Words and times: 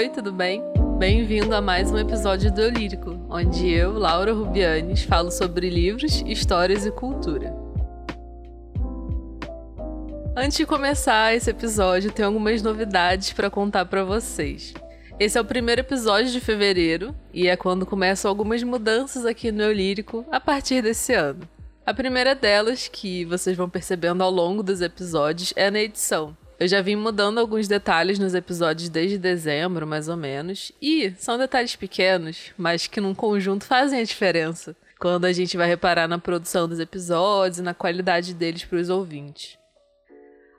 Oi, 0.00 0.08
tudo 0.08 0.32
bem? 0.32 0.62
Bem-vindo 0.98 1.54
a 1.54 1.60
mais 1.60 1.90
um 1.90 1.98
episódio 1.98 2.50
do 2.50 2.62
Eu 2.62 2.70
Lírico, 2.70 3.20
onde 3.28 3.68
eu, 3.68 3.92
Laura 3.92 4.32
Rubianes, 4.32 5.02
falo 5.02 5.30
sobre 5.30 5.68
livros, 5.68 6.22
histórias 6.24 6.86
e 6.86 6.90
cultura. 6.90 7.54
Antes 10.34 10.56
de 10.56 10.64
começar 10.64 11.34
esse 11.34 11.50
episódio, 11.50 12.10
tenho 12.10 12.28
algumas 12.28 12.62
novidades 12.62 13.34
para 13.34 13.50
contar 13.50 13.84
para 13.84 14.02
vocês. 14.02 14.72
Esse 15.18 15.36
é 15.36 15.40
o 15.42 15.44
primeiro 15.44 15.82
episódio 15.82 16.32
de 16.32 16.40
fevereiro 16.40 17.14
e 17.30 17.46
é 17.46 17.54
quando 17.54 17.84
começam 17.84 18.30
algumas 18.30 18.62
mudanças 18.62 19.26
aqui 19.26 19.52
no 19.52 19.64
Eu 19.64 19.72
Lírico 19.74 20.24
a 20.32 20.40
partir 20.40 20.80
desse 20.80 21.12
ano. 21.12 21.46
A 21.84 21.92
primeira 21.92 22.34
delas, 22.34 22.88
que 22.88 23.26
vocês 23.26 23.54
vão 23.54 23.68
percebendo 23.68 24.24
ao 24.24 24.30
longo 24.30 24.62
dos 24.62 24.80
episódios, 24.80 25.52
é 25.54 25.70
na 25.70 25.80
edição. 25.80 26.34
Eu 26.60 26.68
já 26.68 26.82
vim 26.82 26.94
mudando 26.94 27.38
alguns 27.38 27.66
detalhes 27.66 28.18
nos 28.18 28.34
episódios 28.34 28.90
desde 28.90 29.16
dezembro, 29.16 29.86
mais 29.86 30.10
ou 30.10 30.16
menos. 30.16 30.70
E 30.80 31.10
são 31.12 31.38
detalhes 31.38 31.74
pequenos, 31.74 32.52
mas 32.58 32.86
que 32.86 33.00
num 33.00 33.14
conjunto 33.14 33.64
fazem 33.64 33.98
a 33.98 34.04
diferença. 34.04 34.76
Quando 34.98 35.24
a 35.24 35.32
gente 35.32 35.56
vai 35.56 35.66
reparar 35.66 36.06
na 36.06 36.18
produção 36.18 36.68
dos 36.68 36.78
episódios 36.78 37.60
e 37.60 37.62
na 37.62 37.72
qualidade 37.72 38.34
deles 38.34 38.62
para 38.62 38.78
os 38.78 38.90
ouvintes. 38.90 39.58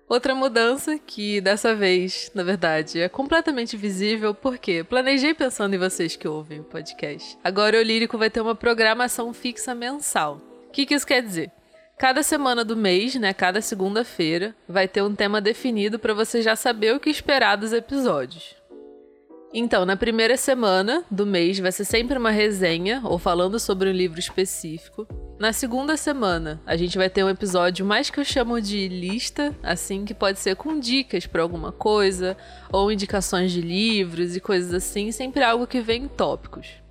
Outra 0.10 0.34
mudança, 0.34 0.98
que 0.98 1.40
dessa 1.40 1.76
vez, 1.76 2.32
na 2.34 2.42
verdade, 2.42 3.00
é 3.00 3.08
completamente 3.08 3.78
visível, 3.78 4.34
porque 4.34 4.84
planejei 4.84 5.36
pensando 5.36 5.76
em 5.76 5.78
vocês 5.78 6.16
que 6.16 6.28
ouvem 6.28 6.62
o 6.62 6.64
podcast. 6.64 7.38
Agora 7.44 7.78
o 7.78 7.84
Lírico 7.84 8.18
vai 8.18 8.32
ter 8.32 8.42
uma 8.42 8.56
programação 8.56 9.32
fixa 9.36 9.76
mensal. 9.76 10.42
O 10.68 10.72
que, 10.72 10.88
que 10.88 10.96
isso 10.96 11.06
quer 11.06 11.22
dizer? 11.22 11.52
Cada 12.02 12.24
semana 12.24 12.66
do 12.66 12.76
mês, 12.76 13.14
né, 13.14 13.32
cada 13.32 13.62
segunda-feira, 13.62 14.56
vai 14.68 14.88
ter 14.88 15.04
um 15.04 15.14
tema 15.14 15.40
definido 15.40 16.00
para 16.00 16.16
você 16.16 16.42
já 16.42 16.56
saber 16.56 16.96
o 16.96 17.00
que 17.00 17.12
esperar 17.12 17.56
dos 17.56 17.74
episódios. 17.74 18.56
Então, 19.54 19.86
na 19.86 19.96
primeira 19.96 20.36
semana 20.36 21.04
do 21.12 21.28
mês 21.28 21.60
vai 21.60 21.72
ser 21.72 21.86
sempre 21.86 22.18
uma 22.18 22.32
resenha 22.32 23.02
ou 23.04 23.20
falando 23.20 23.60
sobre 23.60 23.88
um 23.88 23.94
livro 23.94 24.20
específico. 24.20 25.08
Na 25.40 25.54
segunda 25.54 25.96
semana, 25.96 26.60
a 26.66 26.76
gente 26.76 26.98
vai 26.98 27.08
ter 27.08 27.24
um 27.24 27.30
episódio 27.30 27.86
mais 27.86 28.10
que 28.10 28.20
eu 28.20 28.26
chamo 28.26 28.60
de 28.60 28.88
lista, 28.88 29.56
assim, 29.62 30.04
que 30.04 30.16
pode 30.16 30.40
ser 30.40 30.56
com 30.56 30.80
dicas 30.80 31.28
para 31.28 31.44
alguma 31.44 31.72
coisa, 31.72 32.36
ou 32.72 32.92
indicações 32.92 33.52
de 33.52 33.62
livros 33.62 34.36
e 34.36 34.40
coisas 34.40 34.74
assim, 34.74 35.12
sempre 35.12 35.44
algo 35.44 35.68
que 35.68 35.82
vem 35.82 36.06
em 36.06 36.08
tópicos. 36.08 36.82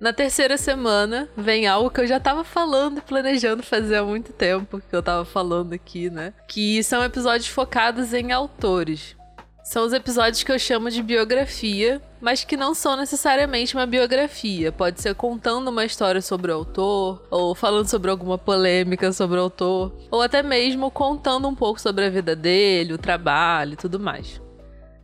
Na 0.00 0.14
terceira 0.14 0.56
semana 0.56 1.28
vem 1.36 1.66
algo 1.66 1.90
que 1.90 2.00
eu 2.00 2.06
já 2.06 2.18
tava 2.18 2.42
falando 2.42 2.98
e 2.98 3.00
planejando 3.02 3.62
fazer 3.62 3.96
há 3.96 4.02
muito 4.02 4.32
tempo, 4.32 4.80
que 4.80 4.96
eu 4.96 5.02
tava 5.02 5.26
falando 5.26 5.74
aqui, 5.74 6.08
né? 6.08 6.32
Que 6.48 6.82
são 6.82 7.04
episódios 7.04 7.48
focados 7.48 8.14
em 8.14 8.32
autores. 8.32 9.14
São 9.62 9.84
os 9.84 9.92
episódios 9.92 10.42
que 10.42 10.50
eu 10.50 10.58
chamo 10.58 10.90
de 10.90 11.02
biografia, 11.02 12.00
mas 12.18 12.44
que 12.44 12.56
não 12.56 12.74
são 12.74 12.96
necessariamente 12.96 13.76
uma 13.76 13.84
biografia. 13.84 14.72
Pode 14.72 15.02
ser 15.02 15.14
contando 15.14 15.68
uma 15.68 15.84
história 15.84 16.22
sobre 16.22 16.50
o 16.50 16.54
autor, 16.54 17.22
ou 17.30 17.54
falando 17.54 17.86
sobre 17.86 18.10
alguma 18.10 18.38
polêmica 18.38 19.12
sobre 19.12 19.38
o 19.38 19.42
autor, 19.42 19.94
ou 20.10 20.22
até 20.22 20.42
mesmo 20.42 20.90
contando 20.90 21.46
um 21.46 21.54
pouco 21.54 21.78
sobre 21.78 22.06
a 22.06 22.10
vida 22.10 22.34
dele, 22.34 22.94
o 22.94 22.98
trabalho 22.98 23.74
e 23.74 23.76
tudo 23.76 24.00
mais. 24.00 24.40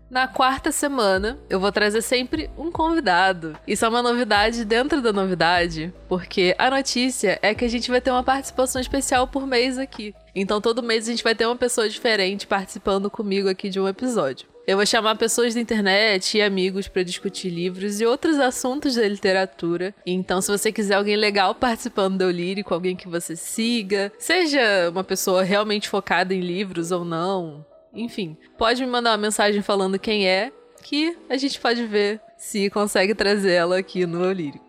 Na 0.08 0.28
quarta 0.28 0.70
semana, 0.70 1.36
eu 1.50 1.58
vou 1.58 1.72
trazer 1.72 2.00
sempre 2.00 2.48
um 2.56 2.70
convidado. 2.70 3.58
Isso 3.66 3.84
é 3.84 3.88
uma 3.88 4.02
novidade 4.02 4.64
dentro 4.64 5.02
da 5.02 5.12
novidade, 5.12 5.92
porque 6.08 6.54
a 6.58 6.70
notícia 6.70 7.40
é 7.42 7.52
que 7.54 7.64
a 7.64 7.68
gente 7.68 7.90
vai 7.90 8.00
ter 8.00 8.12
uma 8.12 8.22
participação 8.22 8.80
especial 8.80 9.26
por 9.26 9.44
mês 9.48 9.78
aqui. 9.78 10.14
Então, 10.32 10.60
todo 10.60 10.82
mês 10.82 11.08
a 11.08 11.10
gente 11.10 11.24
vai 11.24 11.34
ter 11.34 11.44
uma 11.44 11.56
pessoa 11.56 11.88
diferente 11.88 12.46
participando 12.46 13.10
comigo 13.10 13.48
aqui 13.48 13.68
de 13.68 13.80
um 13.80 13.88
episódio. 13.88 14.46
Eu 14.64 14.76
vou 14.76 14.86
chamar 14.86 15.16
pessoas 15.16 15.54
da 15.54 15.60
internet 15.60 16.36
e 16.38 16.42
amigos 16.42 16.86
para 16.86 17.02
discutir 17.02 17.50
livros 17.50 18.00
e 18.00 18.06
outros 18.06 18.38
assuntos 18.38 18.94
da 18.94 19.08
literatura. 19.08 19.94
Então, 20.04 20.40
se 20.40 20.50
você 20.50 20.70
quiser 20.70 20.94
alguém 20.94 21.16
legal 21.16 21.54
participando 21.54 22.18
do 22.18 22.30
Lírico, 22.30 22.74
alguém 22.74 22.94
que 22.94 23.08
você 23.08 23.34
siga, 23.34 24.12
seja 24.18 24.90
uma 24.90 25.04
pessoa 25.04 25.42
realmente 25.42 25.88
focada 25.88 26.34
em 26.34 26.40
livros 26.40 26.90
ou 26.90 27.04
não, 27.04 27.64
enfim, 28.02 28.36
pode 28.58 28.84
me 28.84 28.90
mandar 28.90 29.12
uma 29.12 29.18
mensagem 29.18 29.62
falando 29.62 29.98
quem 29.98 30.28
é, 30.28 30.52
que 30.82 31.16
a 31.28 31.36
gente 31.36 31.60
pode 31.60 31.84
ver 31.84 32.20
se 32.38 32.70
consegue 32.70 33.14
trazer 33.14 33.52
ela 33.52 33.78
aqui 33.78 34.06
no 34.06 34.24
Eu 34.24 34.32
Lírico. 34.32 34.66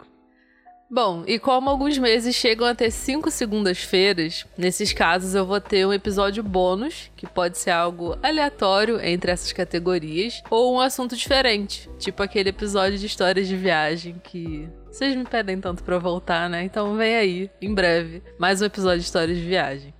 Bom, 0.89 1.25
e 1.27 1.37
como 1.37 1.69
alguns 1.69 1.97
meses 1.97 2.33
chegam 2.33 2.65
a 2.65 2.73
ter 2.73 2.89
cinco 2.91 3.29
segundas-feiras, 3.29 4.45
nesses 4.57 4.93
casos 4.93 5.35
eu 5.35 5.45
vou 5.45 5.59
ter 5.59 5.85
um 5.85 5.91
episódio 5.91 6.41
bônus, 6.41 7.11
que 7.17 7.27
pode 7.27 7.57
ser 7.57 7.71
algo 7.71 8.17
aleatório 8.23 8.97
entre 9.03 9.29
essas 9.29 9.51
categorias, 9.51 10.41
ou 10.49 10.73
um 10.73 10.79
assunto 10.79 11.13
diferente, 11.13 11.89
tipo 11.99 12.23
aquele 12.23 12.51
episódio 12.51 12.97
de 12.97 13.05
histórias 13.05 13.49
de 13.49 13.57
viagem 13.57 14.15
que 14.23 14.69
vocês 14.89 15.13
me 15.13 15.25
pedem 15.25 15.59
tanto 15.59 15.83
para 15.83 15.99
voltar, 15.99 16.49
né? 16.49 16.63
Então 16.63 16.95
vem 16.95 17.17
aí, 17.17 17.51
em 17.61 17.73
breve, 17.73 18.23
mais 18.39 18.61
um 18.61 18.65
episódio 18.65 18.99
de 18.99 19.05
histórias 19.05 19.37
de 19.37 19.43
viagem. 19.43 19.93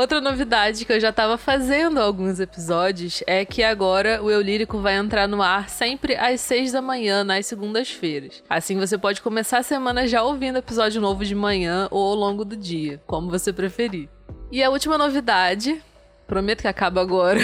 Outra 0.00 0.18
novidade 0.18 0.86
que 0.86 0.92
eu 0.94 0.98
já 0.98 1.10
estava 1.10 1.36
fazendo 1.36 2.00
alguns 2.00 2.40
episódios 2.40 3.22
é 3.26 3.44
que 3.44 3.62
agora 3.62 4.22
o 4.22 4.30
Eu 4.30 4.40
Lírico 4.40 4.78
vai 4.78 4.96
entrar 4.96 5.28
no 5.28 5.42
ar 5.42 5.68
sempre 5.68 6.16
às 6.16 6.40
6 6.40 6.72
da 6.72 6.80
manhã, 6.80 7.22
nas 7.22 7.44
segundas-feiras. 7.44 8.42
Assim 8.48 8.78
você 8.78 8.96
pode 8.96 9.20
começar 9.20 9.58
a 9.58 9.62
semana 9.62 10.06
já 10.06 10.22
ouvindo 10.22 10.56
episódio 10.56 11.02
novo 11.02 11.22
de 11.22 11.34
manhã 11.34 11.86
ou 11.90 12.02
ao 12.02 12.14
longo 12.14 12.46
do 12.46 12.56
dia, 12.56 12.98
como 13.06 13.28
você 13.28 13.52
preferir. 13.52 14.08
E 14.50 14.62
a 14.62 14.70
última 14.70 14.96
novidade, 14.96 15.82
prometo 16.26 16.62
que 16.62 16.68
acaba 16.68 17.02
agora, 17.02 17.40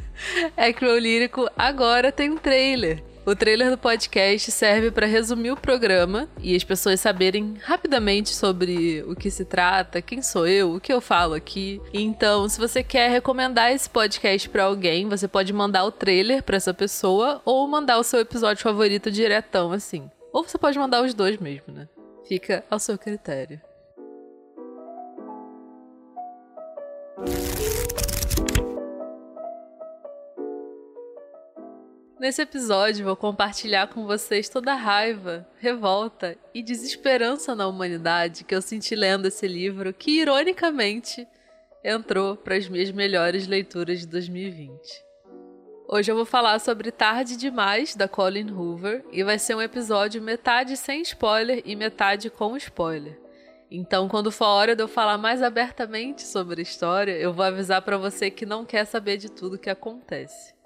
é 0.56 0.72
que 0.72 0.86
o 0.86 0.88
Eu 0.88 0.98
Lírico 0.98 1.46
agora 1.58 2.10
tem 2.10 2.30
um 2.30 2.38
trailer. 2.38 3.04
O 3.28 3.36
trailer 3.36 3.70
do 3.70 3.76
podcast 3.76 4.50
serve 4.50 4.90
para 4.90 5.06
resumir 5.06 5.50
o 5.50 5.56
programa 5.56 6.26
e 6.40 6.56
as 6.56 6.64
pessoas 6.64 6.98
saberem 6.98 7.56
rapidamente 7.62 8.34
sobre 8.34 9.04
o 9.06 9.14
que 9.14 9.30
se 9.30 9.44
trata, 9.44 10.00
quem 10.00 10.22
sou 10.22 10.46
eu, 10.46 10.72
o 10.72 10.80
que 10.80 10.90
eu 10.90 10.98
falo 10.98 11.34
aqui. 11.34 11.78
Então, 11.92 12.48
se 12.48 12.58
você 12.58 12.82
quer 12.82 13.10
recomendar 13.10 13.70
esse 13.70 13.90
podcast 13.90 14.48
para 14.48 14.64
alguém, 14.64 15.06
você 15.06 15.28
pode 15.28 15.52
mandar 15.52 15.84
o 15.84 15.92
trailer 15.92 16.42
para 16.42 16.56
essa 16.56 16.72
pessoa 16.72 17.42
ou 17.44 17.68
mandar 17.68 17.98
o 17.98 18.02
seu 18.02 18.20
episódio 18.20 18.62
favorito 18.62 19.10
diretão 19.10 19.72
assim. 19.72 20.10
Ou 20.32 20.42
você 20.42 20.56
pode 20.56 20.78
mandar 20.78 21.02
os 21.02 21.12
dois 21.12 21.36
mesmo, 21.36 21.70
né? 21.70 21.86
Fica 22.26 22.64
ao 22.70 22.78
seu 22.78 22.96
critério. 22.96 23.60
Nesse 32.18 32.42
episódio, 32.42 33.04
vou 33.04 33.14
compartilhar 33.14 33.86
com 33.86 34.04
vocês 34.04 34.48
toda 34.48 34.72
a 34.72 34.76
raiva, 34.76 35.46
revolta 35.60 36.36
e 36.52 36.64
desesperança 36.64 37.54
na 37.54 37.68
humanidade 37.68 38.42
que 38.42 38.52
eu 38.52 38.60
senti 38.60 38.96
lendo 38.96 39.28
esse 39.28 39.46
livro, 39.46 39.94
que 39.94 40.20
ironicamente 40.20 41.28
entrou 41.84 42.36
para 42.36 42.56
as 42.56 42.68
minhas 42.68 42.90
melhores 42.90 43.46
leituras 43.46 44.00
de 44.00 44.08
2020. 44.08 45.04
Hoje 45.86 46.10
eu 46.10 46.16
vou 46.16 46.24
falar 46.24 46.58
sobre 46.58 46.90
Tarde 46.90 47.36
Demais, 47.36 47.94
da 47.94 48.08
Colin 48.08 48.50
Hoover, 48.50 49.04
e 49.12 49.22
vai 49.22 49.38
ser 49.38 49.54
um 49.54 49.62
episódio 49.62 50.20
metade 50.20 50.76
sem 50.76 51.02
spoiler 51.02 51.62
e 51.64 51.76
metade 51.76 52.30
com 52.30 52.56
spoiler. 52.56 53.16
Então, 53.70 54.08
quando 54.08 54.32
for 54.32 54.46
a 54.46 54.54
hora 54.54 54.74
de 54.74 54.82
eu 54.82 54.88
falar 54.88 55.18
mais 55.18 55.40
abertamente 55.40 56.22
sobre 56.22 56.60
a 56.60 56.62
história, 56.62 57.12
eu 57.12 57.32
vou 57.32 57.44
avisar 57.44 57.80
para 57.82 57.96
você 57.96 58.28
que 58.28 58.44
não 58.44 58.64
quer 58.64 58.86
saber 58.86 59.18
de 59.18 59.30
tudo 59.30 59.58
que 59.58 59.70
acontece. 59.70 60.57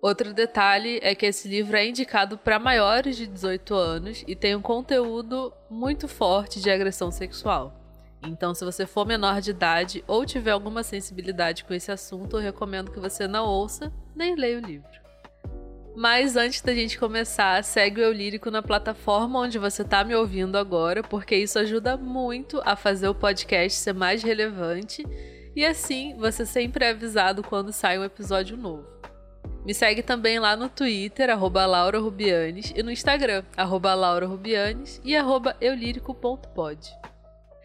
Outro 0.00 0.32
detalhe 0.32 1.00
é 1.02 1.12
que 1.14 1.26
esse 1.26 1.48
livro 1.48 1.76
é 1.76 1.86
indicado 1.86 2.38
para 2.38 2.58
maiores 2.58 3.16
de 3.16 3.26
18 3.26 3.74
anos 3.74 4.24
e 4.28 4.36
tem 4.36 4.54
um 4.54 4.62
conteúdo 4.62 5.52
muito 5.68 6.06
forte 6.06 6.60
de 6.60 6.70
agressão 6.70 7.10
sexual. 7.10 7.74
Então, 8.22 8.54
se 8.54 8.64
você 8.64 8.86
for 8.86 9.04
menor 9.04 9.40
de 9.40 9.50
idade 9.50 10.04
ou 10.06 10.24
tiver 10.24 10.52
alguma 10.52 10.84
sensibilidade 10.84 11.64
com 11.64 11.74
esse 11.74 11.90
assunto, 11.90 12.36
eu 12.36 12.42
recomendo 12.42 12.92
que 12.92 13.00
você 13.00 13.26
não 13.26 13.44
ouça 13.46 13.92
nem 14.14 14.36
leia 14.36 14.58
o 14.58 14.64
livro. 14.64 14.88
Mas 15.96 16.36
antes 16.36 16.60
da 16.60 16.72
gente 16.72 16.96
começar, 16.96 17.64
segue 17.64 18.00
o 18.00 18.04
Eu 18.04 18.12
Lírico 18.12 18.52
na 18.52 18.62
plataforma 18.62 19.40
onde 19.40 19.58
você 19.58 19.82
está 19.82 20.04
me 20.04 20.14
ouvindo 20.14 20.56
agora, 20.56 21.02
porque 21.02 21.34
isso 21.34 21.58
ajuda 21.58 21.96
muito 21.96 22.62
a 22.64 22.76
fazer 22.76 23.08
o 23.08 23.14
podcast 23.14 23.76
ser 23.76 23.94
mais 23.94 24.22
relevante 24.22 25.04
e 25.56 25.64
assim 25.64 26.14
você 26.16 26.46
sempre 26.46 26.84
é 26.84 26.90
avisado 26.90 27.42
quando 27.42 27.72
sai 27.72 27.98
um 27.98 28.04
episódio 28.04 28.56
novo. 28.56 28.86
Me 29.64 29.74
segue 29.74 30.02
também 30.02 30.38
lá 30.38 30.56
no 30.56 30.68
Twitter, 30.68 31.28
arroba 31.28 31.66
Laura 31.66 31.98
Rubianes, 31.98 32.72
e 32.74 32.82
no 32.82 32.90
Instagram, 32.90 33.44
arroba 33.56 33.94
Laura 33.94 34.26
Rubianes 34.26 35.00
e 35.04 35.14
arroba 35.14 35.56
eulírico.pod. 35.60 36.90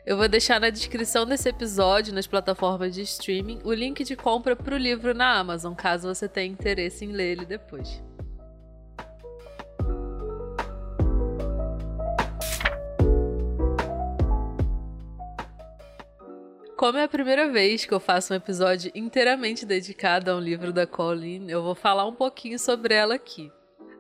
Eu 0.06 0.18
vou 0.18 0.28
deixar 0.28 0.60
na 0.60 0.70
descrição 0.70 1.26
desse 1.26 1.48
episódio, 1.48 2.14
nas 2.14 2.28
plataformas 2.28 2.94
de 2.94 3.02
streaming, 3.04 3.60
o 3.64 3.72
link 3.72 4.04
de 4.04 4.18
compra 4.18 4.54
para 4.54 4.76
o 4.76 4.78
livro 4.78 5.14
na 5.14 5.40
Amazon, 5.40 5.74
caso 5.74 6.14
você 6.14 6.28
tenha 6.28 6.52
interesse 6.52 7.06
em 7.06 7.14
ler 7.14 7.32
ele 7.32 7.46
depois. 7.46 8.04
Como 16.76 16.98
é 16.98 17.04
a 17.04 17.08
primeira 17.08 17.52
vez 17.52 17.86
que 17.86 17.94
eu 17.94 18.00
faço 18.00 18.34
um 18.34 18.36
episódio 18.36 18.92
inteiramente 18.96 19.64
dedicado 19.64 20.32
a 20.32 20.36
um 20.36 20.40
livro 20.40 20.74
da 20.74 20.88
Colleen, 20.88 21.50
eu 21.50 21.62
vou 21.62 21.76
falar 21.76 22.06
um 22.08 22.16
pouquinho 22.16 22.58
sobre 22.58 22.96
ela 22.96 23.14
aqui. 23.14 23.52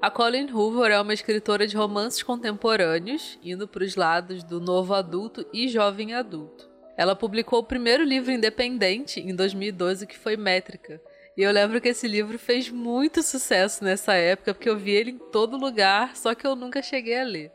A 0.01 0.09
Colleen 0.09 0.51
Hoover 0.51 0.91
é 0.91 0.99
uma 0.99 1.13
escritora 1.13 1.67
de 1.67 1.77
romances 1.77 2.23
contemporâneos, 2.23 3.37
indo 3.43 3.67
para 3.67 3.83
os 3.83 3.95
lados 3.95 4.43
do 4.43 4.59
novo 4.59 4.95
adulto 4.95 5.45
e 5.53 5.67
jovem 5.67 6.15
adulto. 6.15 6.67
Ela 6.97 7.15
publicou 7.15 7.59
o 7.59 7.63
primeiro 7.63 8.03
livro 8.03 8.31
independente 8.31 9.19
em 9.19 9.35
2012, 9.35 10.07
que 10.07 10.17
foi 10.17 10.35
Métrica. 10.35 10.99
E 11.37 11.43
eu 11.43 11.51
lembro 11.51 11.79
que 11.79 11.89
esse 11.89 12.07
livro 12.07 12.39
fez 12.39 12.69
muito 12.69 13.21
sucesso 13.21 13.83
nessa 13.83 14.13
época, 14.15 14.53
porque 14.53 14.69
eu 14.69 14.77
vi 14.77 14.91
ele 14.91 15.11
em 15.11 15.19
todo 15.19 15.57
lugar, 15.57 16.15
só 16.15 16.33
que 16.33 16.45
eu 16.45 16.55
nunca 16.55 16.81
cheguei 16.81 17.19
a 17.19 17.23
ler. 17.23 17.51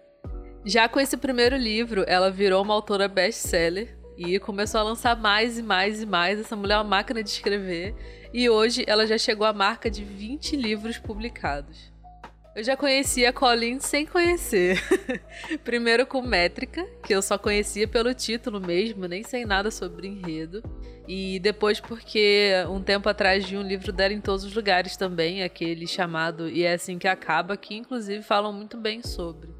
Já 0.64 0.88
com 0.88 1.00
esse 1.00 1.16
primeiro 1.16 1.56
livro, 1.56 2.04
ela 2.06 2.30
virou 2.30 2.62
uma 2.62 2.74
autora 2.74 3.08
best-seller 3.08 3.97
e 4.18 4.36
começou 4.40 4.80
a 4.80 4.84
lançar 4.84 5.16
mais 5.16 5.56
e 5.58 5.62
mais 5.62 6.02
e 6.02 6.06
mais. 6.06 6.40
Essa 6.40 6.56
mulher 6.56 6.74
é 6.74 6.78
uma 6.78 6.84
máquina 6.84 7.22
de 7.22 7.30
escrever. 7.30 7.94
E 8.34 8.50
hoje 8.50 8.84
ela 8.88 9.06
já 9.06 9.16
chegou 9.16 9.46
à 9.46 9.52
marca 9.52 9.88
de 9.88 10.02
20 10.02 10.56
livros 10.56 10.98
publicados. 10.98 11.92
Eu 12.56 12.64
já 12.64 12.76
conhecia 12.76 13.30
a 13.30 13.32
Colleen 13.32 13.78
sem 13.78 14.04
conhecer. 14.04 14.82
Primeiro 15.62 16.04
com 16.04 16.20
Métrica, 16.20 16.84
que 17.04 17.14
eu 17.14 17.22
só 17.22 17.38
conhecia 17.38 17.86
pelo 17.86 18.12
título 18.12 18.60
mesmo, 18.60 19.06
nem 19.06 19.22
sei 19.22 19.44
nada 19.44 19.70
sobre 19.70 20.08
enredo. 20.08 20.60
E 21.06 21.38
depois 21.38 21.78
porque 21.78 22.52
um 22.68 22.82
tempo 22.82 23.08
atrás 23.08 23.48
vi 23.48 23.56
um 23.56 23.62
livro 23.62 23.92
dela 23.92 24.12
em 24.12 24.20
todos 24.20 24.44
os 24.44 24.52
lugares 24.52 24.96
também, 24.96 25.44
aquele 25.44 25.86
chamado 25.86 26.48
E 26.48 26.64
é 26.64 26.72
assim 26.72 26.98
que 26.98 27.06
acaba, 27.06 27.56
que 27.56 27.76
inclusive 27.76 28.22
falam 28.24 28.52
muito 28.52 28.76
bem 28.76 29.04
sobre. 29.04 29.57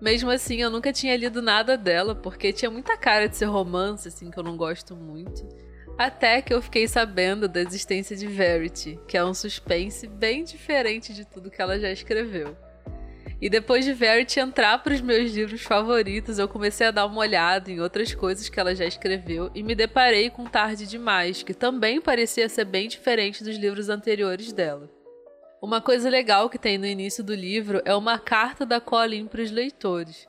Mesmo 0.00 0.30
assim, 0.30 0.62
eu 0.62 0.70
nunca 0.70 0.92
tinha 0.92 1.16
lido 1.16 1.42
nada 1.42 1.76
dela, 1.76 2.14
porque 2.14 2.52
tinha 2.52 2.70
muita 2.70 2.96
cara 2.96 3.28
de 3.28 3.36
ser 3.36 3.44
romance, 3.44 4.08
assim, 4.08 4.30
que 4.30 4.38
eu 4.38 4.42
não 4.42 4.56
gosto 4.56 4.96
muito. 4.96 5.46
Até 5.98 6.40
que 6.40 6.54
eu 6.54 6.62
fiquei 6.62 6.88
sabendo 6.88 7.46
da 7.46 7.60
existência 7.60 8.16
de 8.16 8.26
Verity, 8.26 8.98
que 9.06 9.18
é 9.18 9.24
um 9.24 9.34
suspense 9.34 10.06
bem 10.06 10.42
diferente 10.42 11.12
de 11.12 11.26
tudo 11.26 11.50
que 11.50 11.60
ela 11.60 11.78
já 11.78 11.90
escreveu. 11.90 12.56
E 13.38 13.50
depois 13.50 13.84
de 13.84 13.92
Verity 13.92 14.40
entrar 14.40 14.78
para 14.82 14.94
os 14.94 15.02
meus 15.02 15.32
livros 15.32 15.62
favoritos, 15.62 16.38
eu 16.38 16.48
comecei 16.48 16.86
a 16.86 16.90
dar 16.90 17.04
uma 17.04 17.20
olhada 17.20 17.70
em 17.70 17.80
outras 17.80 18.14
coisas 18.14 18.48
que 18.48 18.58
ela 18.58 18.74
já 18.74 18.86
escreveu 18.86 19.50
e 19.54 19.62
me 19.62 19.74
deparei 19.74 20.30
com 20.30 20.44
Tarde 20.44 20.86
Demais, 20.86 21.42
que 21.42 21.52
também 21.52 22.00
parecia 22.00 22.48
ser 22.48 22.64
bem 22.64 22.88
diferente 22.88 23.44
dos 23.44 23.56
livros 23.56 23.90
anteriores 23.90 24.52
dela. 24.52 24.99
Uma 25.62 25.82
coisa 25.82 26.08
legal 26.08 26.48
que 26.48 26.58
tem 26.58 26.78
no 26.78 26.86
início 26.86 27.22
do 27.22 27.34
livro 27.34 27.82
é 27.84 27.94
uma 27.94 28.18
carta 28.18 28.64
da 28.64 28.80
Colin 28.80 29.26
para 29.26 29.42
os 29.42 29.50
leitores. 29.50 30.26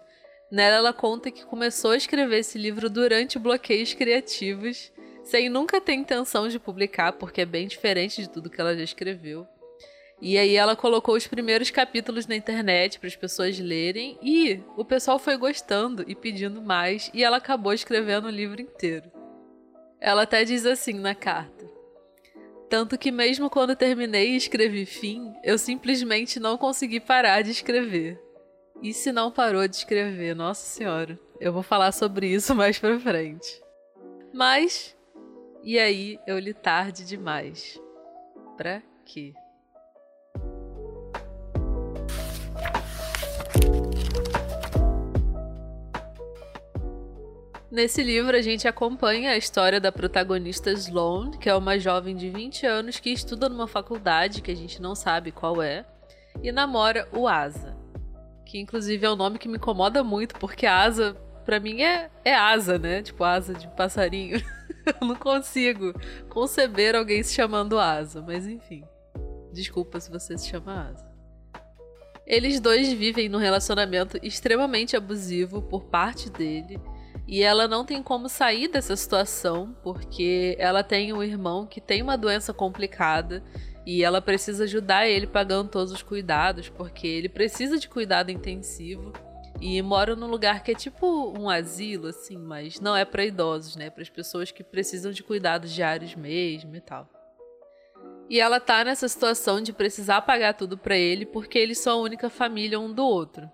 Nela 0.51 0.75
ela 0.75 0.94
conta 0.94 1.31
que 1.31 1.45
começou 1.45 1.92
a 1.92 1.98
escrever 1.98 2.39
esse 2.39 2.57
livro 2.57 2.89
durante 2.89 3.39
bloqueios 3.39 3.94
criativos 3.94 4.92
sem 5.24 5.48
nunca 5.48 5.80
ter 5.80 5.94
intenção 5.94 6.50
de 6.50 6.60
publicar, 6.60 7.13
porque 7.13 7.42
é 7.42 7.45
bem 7.45 7.66
diferente 7.66 8.22
de 8.22 8.30
tudo 8.30 8.50
que 8.50 8.60
ela 8.60 8.75
já 8.75 8.83
escreveu. 8.83 9.48
E 10.22 10.38
aí 10.38 10.56
ela 10.56 10.75
colocou 10.75 11.16
os 11.16 11.25
primeiros 11.25 11.72
capítulos 11.72 12.27
na 12.27 12.36
internet 12.36 13.00
para 13.00 13.07
as 13.07 13.16
pessoas 13.16 13.57
lerem 13.57 14.19
e 14.22 14.62
o 14.75 14.84
pessoal 14.84 15.18
foi 15.18 15.38
gostando 15.38 16.04
e 16.07 16.13
pedindo 16.13 16.62
mais 16.62 17.10
e 17.13 17.24
ela 17.24 17.38
acabou 17.38 17.74
escrevendo 17.74 18.25
o 18.25 18.31
livro 18.31 18.62
inteiro. 18.62 19.10
Ela 20.00 20.24
até 20.24 20.44
diz 20.44 20.66
assim 20.66 20.94
na 20.94 21.16
carta: 21.16 21.70
Tanto 22.71 22.97
que 22.97 23.12
mesmo 23.12 23.50
quando 23.50 23.75
terminei 23.75 24.31
e 24.31 24.38
escrevi 24.38 24.85
fim, 24.85 25.35
eu 25.44 25.57
simplesmente 25.57 26.39
não 26.39 26.57
consegui 26.57 27.01
parar 27.01 27.41
de 27.41 27.51
escrever. 27.51 28.18
E 28.81 28.94
se 28.94 29.12
não 29.12 29.29
parou 29.29 29.68
de 29.68 29.75
escrever, 29.75 30.33
nossa 30.33 30.65
senhora, 30.65 31.19
eu 31.38 31.51
vou 31.51 31.63
falar 31.63 31.91
sobre 31.91 32.27
isso 32.27 32.56
mais 32.56 32.79
pra 32.79 32.97
frente. 32.97 33.62
Mas 34.33 34.95
e 35.62 35.77
aí 35.77 36.18
eu 36.25 36.39
li 36.39 36.53
tarde 36.53 37.03
demais. 37.03 37.77
Pra 38.56 38.81
quê? 39.03 39.33
Nesse 47.71 48.03
livro, 48.03 48.35
a 48.35 48.41
gente 48.41 48.68
acompanha 48.68 49.31
a 49.31 49.38
história 49.38 49.79
da 49.79 49.94
protagonista 49.94 50.73
Sloane, 50.73 51.38
que 51.38 51.50
é 51.50 51.56
uma 51.56 51.79
jovem 51.79 52.18
de 52.18 52.29
20 52.29 52.65
anos 52.65 53.00
que 53.00 53.09
estuda 53.09 53.47
numa 53.47 53.65
faculdade 53.65 54.41
que 54.41 54.51
a 54.51 54.56
gente 54.56 54.81
não 54.81 54.94
sabe 54.94 55.31
qual 55.31 55.62
é, 55.62 55.85
e 56.44 56.51
namora 56.51 57.07
o 57.13 57.29
Asa. 57.29 57.77
Que 58.45 58.59
inclusive 58.59 59.06
é 59.06 59.09
um 59.09 59.15
nome 59.15 59.39
que 59.39 59.47
me 59.47 59.56
incomoda 59.56 60.03
muito, 60.03 60.38
porque 60.38 60.65
Asa, 60.65 61.15
pra 61.45 61.62
mim, 61.62 61.81
é, 61.81 62.09
é 62.25 62.35
asa, 62.35 62.77
né? 62.77 63.01
Tipo, 63.01 63.23
asa 63.23 63.53
de 63.53 63.69
passarinho. 63.69 64.44
Eu 65.00 65.07
não 65.07 65.15
consigo 65.15 65.94
conceber 66.27 66.94
alguém 66.94 67.24
se 67.24 67.33
chamando 67.33 67.79
Asa, 67.79 68.21
mas 68.21 68.47
enfim. 68.47 68.83
Desculpa 69.53 69.97
se 70.00 70.12
você 70.12 70.38
se 70.38 70.50
chama 70.50 70.89
Asa. 70.89 71.09
Eles 72.27 72.59
dois 72.59 72.91
vivem 72.91 73.29
num 73.29 73.38
relacionamento 73.38 74.17
extremamente 74.21 74.97
abusivo 74.97 75.62
por 75.62 75.85
parte 75.85 76.29
dele. 76.29 76.77
E 77.27 77.44
ela 77.44 77.68
não 77.68 77.85
tem 77.85 78.01
como 78.03 78.27
sair 78.27 78.68
dessa 78.68 78.95
situação, 78.95 79.75
porque 79.83 80.56
ela 80.59 80.83
tem 80.83 81.13
um 81.13 81.23
irmão 81.23 81.65
que 81.65 81.79
tem 81.79 82.01
uma 82.01 82.18
doença 82.18 82.53
complicada 82.53 83.44
e 83.85 84.03
ela 84.03 84.21
precisa 84.21 84.65
ajudar 84.65 85.07
ele 85.07 85.25
pagando 85.25 85.69
todos 85.69 85.91
os 85.91 86.03
cuidados, 86.03 86.69
porque 86.69 87.07
ele 87.07 87.29
precisa 87.29 87.77
de 87.77 87.88
cuidado 87.88 88.29
intensivo. 88.29 89.13
E 89.59 89.79
moro 89.81 90.15
num 90.15 90.27
lugar 90.27 90.63
que 90.63 90.71
é 90.71 90.75
tipo 90.75 91.33
um 91.38 91.50
asilo, 91.50 92.07
assim, 92.07 92.38
mas 92.38 92.79
não 92.79 92.95
é 92.95 93.06
para 93.06 93.25
idosos, 93.25 93.75
né? 93.75 93.89
Para 93.89 94.01
as 94.01 94.09
pessoas 94.09 94.51
que 94.51 94.63
precisam 94.63 95.12
de 95.12 95.21
cuidados 95.21 95.71
diários 95.71 96.15
mesmo 96.15 96.75
e 96.75 96.81
tal. 96.81 97.07
E 98.29 98.39
ela 98.39 98.59
tá 98.59 98.83
nessa 98.83 99.07
situação 99.07 99.62
de 99.62 99.74
precisar 99.74 100.21
pagar 100.21 100.53
tudo 100.53 100.77
para 100.77 100.97
ele 100.97 101.25
porque 101.25 101.59
eles 101.59 101.79
são 101.79 102.00
a 102.00 102.01
única 102.01 102.29
família 102.29 102.79
um 102.79 102.91
do 102.91 103.03
outro. 103.03 103.51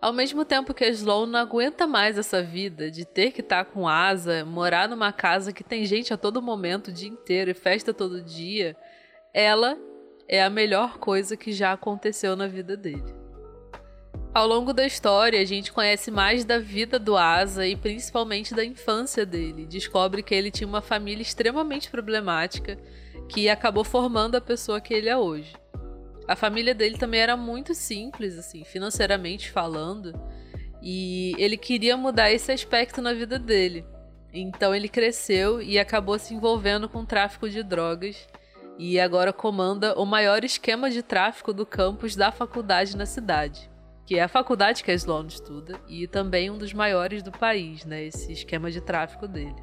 Ao 0.00 0.14
mesmo 0.14 0.46
tempo 0.46 0.72
que 0.72 0.82
a 0.82 0.88
Sloan 0.88 1.26
não 1.26 1.38
aguenta 1.38 1.86
mais 1.86 2.16
essa 2.16 2.42
vida 2.42 2.90
de 2.90 3.04
ter 3.04 3.32
que 3.32 3.42
estar 3.42 3.66
tá 3.66 3.70
com 3.70 3.86
asa, 3.86 4.46
morar 4.46 4.88
numa 4.88 5.12
casa 5.12 5.52
que 5.52 5.62
tem 5.62 5.84
gente 5.84 6.14
a 6.14 6.16
todo 6.16 6.40
momento, 6.40 6.88
o 6.88 6.92
dia 6.92 7.08
inteiro 7.08 7.50
e 7.50 7.54
festa 7.54 7.92
todo 7.92 8.22
dia, 8.22 8.74
ela 9.34 9.76
é 10.26 10.42
a 10.42 10.48
melhor 10.48 10.96
coisa 10.96 11.36
que 11.36 11.52
já 11.52 11.72
aconteceu 11.72 12.34
na 12.34 12.46
vida 12.46 12.78
dele. 12.78 13.14
Ao 14.32 14.46
longo 14.46 14.72
da 14.72 14.86
história, 14.86 15.38
a 15.38 15.44
gente 15.44 15.70
conhece 15.70 16.10
mais 16.10 16.46
da 16.46 16.58
vida 16.58 16.98
do 16.98 17.14
Asa 17.14 17.66
e 17.66 17.76
principalmente 17.76 18.54
da 18.54 18.64
infância 18.64 19.26
dele. 19.26 19.66
Descobre 19.66 20.22
que 20.22 20.34
ele 20.34 20.50
tinha 20.50 20.68
uma 20.68 20.80
família 20.80 21.20
extremamente 21.20 21.90
problemática 21.90 22.78
que 23.28 23.50
acabou 23.50 23.84
formando 23.84 24.36
a 24.36 24.40
pessoa 24.40 24.80
que 24.80 24.94
ele 24.94 25.10
é 25.10 25.16
hoje. 25.16 25.59
A 26.30 26.36
família 26.36 26.72
dele 26.72 26.96
também 26.96 27.18
era 27.18 27.36
muito 27.36 27.74
simples, 27.74 28.38
assim, 28.38 28.62
financeiramente 28.62 29.50
falando, 29.50 30.12
e 30.80 31.34
ele 31.36 31.56
queria 31.56 31.96
mudar 31.96 32.30
esse 32.30 32.52
aspecto 32.52 33.02
na 33.02 33.12
vida 33.12 33.36
dele. 33.36 33.84
Então 34.32 34.72
ele 34.72 34.88
cresceu 34.88 35.60
e 35.60 35.76
acabou 35.76 36.16
se 36.20 36.32
envolvendo 36.32 36.88
com 36.88 37.04
tráfico 37.04 37.50
de 37.50 37.64
drogas 37.64 38.28
e 38.78 39.00
agora 39.00 39.32
comanda 39.32 39.98
o 39.98 40.06
maior 40.06 40.44
esquema 40.44 40.88
de 40.88 41.02
tráfico 41.02 41.52
do 41.52 41.66
campus 41.66 42.14
da 42.14 42.30
faculdade 42.30 42.96
na 42.96 43.06
cidade 43.06 43.68
que 44.10 44.18
é 44.18 44.24
a 44.24 44.28
faculdade 44.28 44.82
que 44.82 44.90
a 44.90 44.94
Sloan 44.94 45.28
estuda 45.28 45.80
e 45.88 46.08
também 46.08 46.50
um 46.50 46.58
dos 46.58 46.72
maiores 46.72 47.22
do 47.22 47.30
país, 47.30 47.84
né? 47.84 48.02
Esse 48.02 48.32
esquema 48.32 48.68
de 48.68 48.80
tráfico 48.80 49.28
dele. 49.28 49.54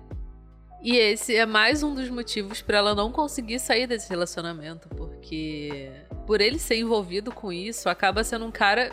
E 0.81 0.95
esse 0.95 1.35
é 1.35 1.45
mais 1.45 1.81
um 1.81 1.95
dos 1.95 2.09
motivos 2.09 2.61
para 2.61 2.77
ela 2.77 2.93
não 2.93 3.11
conseguir 3.11 3.59
sair 3.59 3.87
desse 3.87 4.09
relacionamento, 4.09 4.87
porque 4.89 5.91
por 6.25 6.39
ele 6.39 6.59
ser 6.59 6.75
envolvido 6.75 7.31
com 7.31 7.51
isso, 7.51 7.89
acaba 7.89 8.23
sendo 8.23 8.45
um 8.45 8.51
cara 8.51 8.91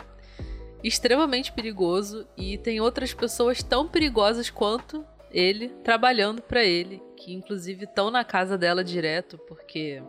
extremamente 0.83 1.51
perigoso 1.51 2.27
e 2.35 2.57
tem 2.57 2.81
outras 2.81 3.13
pessoas 3.13 3.61
tão 3.61 3.87
perigosas 3.87 4.49
quanto 4.49 5.05
ele 5.31 5.69
trabalhando 5.83 6.41
para 6.41 6.63
ele, 6.63 7.01
que 7.17 7.33
inclusive 7.33 7.85
estão 7.85 8.09
na 8.09 8.23
casa 8.23 8.57
dela 8.57 8.83
direto, 8.83 9.37
porque 9.47 10.01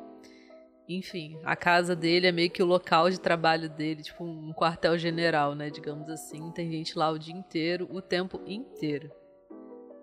enfim, 0.89 1.37
a 1.45 1.57
casa 1.57 1.97
dele 1.97 2.29
é 2.29 2.33
meio 2.33 2.51
que 2.51 2.63
o 2.63 2.67
local 2.67 3.11
de 3.11 3.19
trabalho 3.19 3.69
dele, 3.69 4.03
tipo 4.03 4.23
um 4.23 4.53
quartel-general, 4.53 5.55
né? 5.55 5.69
Digamos 5.69 6.09
assim. 6.09 6.51
Tem 6.53 6.71
gente 6.71 6.97
lá 6.97 7.11
o 7.11 7.19
dia 7.19 7.35
inteiro, 7.35 7.89
o 7.91 8.01
tempo 8.01 8.41
inteiro. 8.47 9.11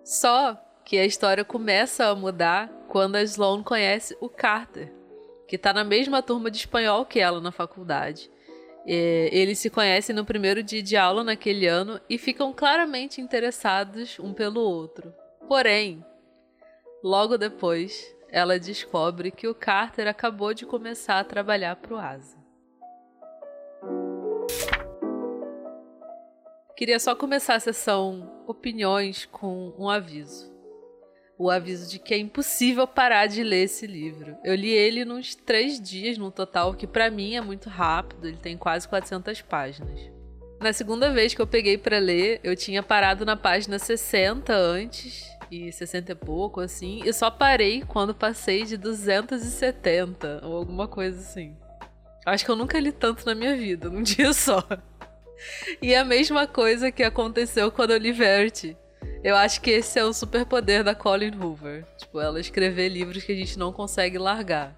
Só 0.04 0.62
que 0.84 0.98
a 0.98 1.06
história 1.06 1.44
começa 1.44 2.06
a 2.06 2.14
mudar 2.14 2.68
quando 2.88 3.16
a 3.16 3.22
Sloan 3.22 3.62
conhece 3.62 4.16
o 4.20 4.28
Carter, 4.28 4.92
que 5.48 5.56
tá 5.56 5.72
na 5.72 5.82
mesma 5.82 6.22
turma 6.22 6.50
de 6.50 6.58
espanhol 6.58 7.06
que 7.06 7.18
ela 7.18 7.40
na 7.40 7.50
faculdade. 7.50 8.30
E 8.86 9.30
eles 9.32 9.58
se 9.58 9.70
conhecem 9.70 10.14
no 10.14 10.26
primeiro 10.26 10.62
dia 10.62 10.82
de 10.82 10.96
aula 10.96 11.24
naquele 11.24 11.66
ano 11.66 11.98
e 12.08 12.18
ficam 12.18 12.52
claramente 12.52 13.20
interessados 13.20 14.18
um 14.18 14.34
pelo 14.34 14.60
outro. 14.60 15.14
Porém, 15.48 16.04
logo 17.02 17.38
depois, 17.38 18.14
ela 18.30 18.58
descobre 18.58 19.30
que 19.30 19.48
o 19.48 19.54
Carter 19.54 20.06
acabou 20.06 20.52
de 20.52 20.66
começar 20.66 21.18
a 21.18 21.24
trabalhar 21.24 21.76
para 21.76 21.94
o 21.94 21.98
Asa. 21.98 22.36
Queria 26.76 26.98
só 26.98 27.14
começar 27.14 27.54
a 27.54 27.60
sessão 27.60 28.44
opiniões 28.46 29.24
com 29.24 29.72
um 29.78 29.88
aviso. 29.88 30.53
O 31.38 31.50
aviso 31.50 31.90
de 31.90 31.98
que 31.98 32.14
é 32.14 32.18
impossível 32.18 32.86
parar 32.86 33.26
de 33.26 33.42
ler 33.42 33.64
esse 33.64 33.86
livro. 33.86 34.36
Eu 34.44 34.54
li 34.54 34.70
ele 34.70 35.04
nos 35.04 35.34
três 35.34 35.80
dias 35.80 36.16
no 36.16 36.30
total, 36.30 36.74
que 36.74 36.86
para 36.86 37.10
mim 37.10 37.34
é 37.34 37.40
muito 37.40 37.68
rápido, 37.68 38.26
ele 38.26 38.36
tem 38.36 38.56
quase 38.56 38.88
400 38.88 39.42
páginas. 39.42 40.00
Na 40.60 40.72
segunda 40.72 41.10
vez 41.10 41.34
que 41.34 41.42
eu 41.42 41.46
peguei 41.46 41.76
para 41.76 41.98
ler, 41.98 42.40
eu 42.42 42.56
tinha 42.56 42.82
parado 42.82 43.24
na 43.24 43.36
página 43.36 43.78
60 43.78 44.54
antes, 44.54 45.28
e 45.50 45.70
60 45.70 46.12
e 46.12 46.14
pouco, 46.14 46.60
assim, 46.60 47.02
e 47.04 47.12
só 47.12 47.30
parei 47.30 47.82
quando 47.82 48.14
passei 48.14 48.64
de 48.64 48.76
270, 48.76 50.40
ou 50.42 50.56
alguma 50.56 50.88
coisa 50.88 51.18
assim. 51.18 51.56
Acho 52.24 52.44
que 52.44 52.50
eu 52.50 52.56
nunca 52.56 52.80
li 52.80 52.92
tanto 52.92 53.26
na 53.26 53.34
minha 53.34 53.54
vida, 53.56 53.90
num 53.90 54.00
dia 54.02 54.32
só. 54.32 54.66
E 55.82 55.94
a 55.94 56.04
mesma 56.04 56.46
coisa 56.46 56.90
que 56.90 57.02
aconteceu 57.02 57.70
quando 57.70 57.90
eu 57.90 57.98
li 57.98 58.12
Verity. 58.12 58.76
Eu 59.24 59.36
acho 59.36 59.62
que 59.62 59.70
esse 59.70 59.98
é 59.98 60.04
o 60.04 60.12
superpoder 60.12 60.84
da 60.84 60.94
Colin 60.94 61.34
Hoover. 61.34 61.86
Tipo, 61.96 62.20
ela 62.20 62.38
escrever 62.38 62.90
livros 62.90 63.24
que 63.24 63.32
a 63.32 63.34
gente 63.34 63.58
não 63.58 63.72
consegue 63.72 64.18
largar. 64.18 64.76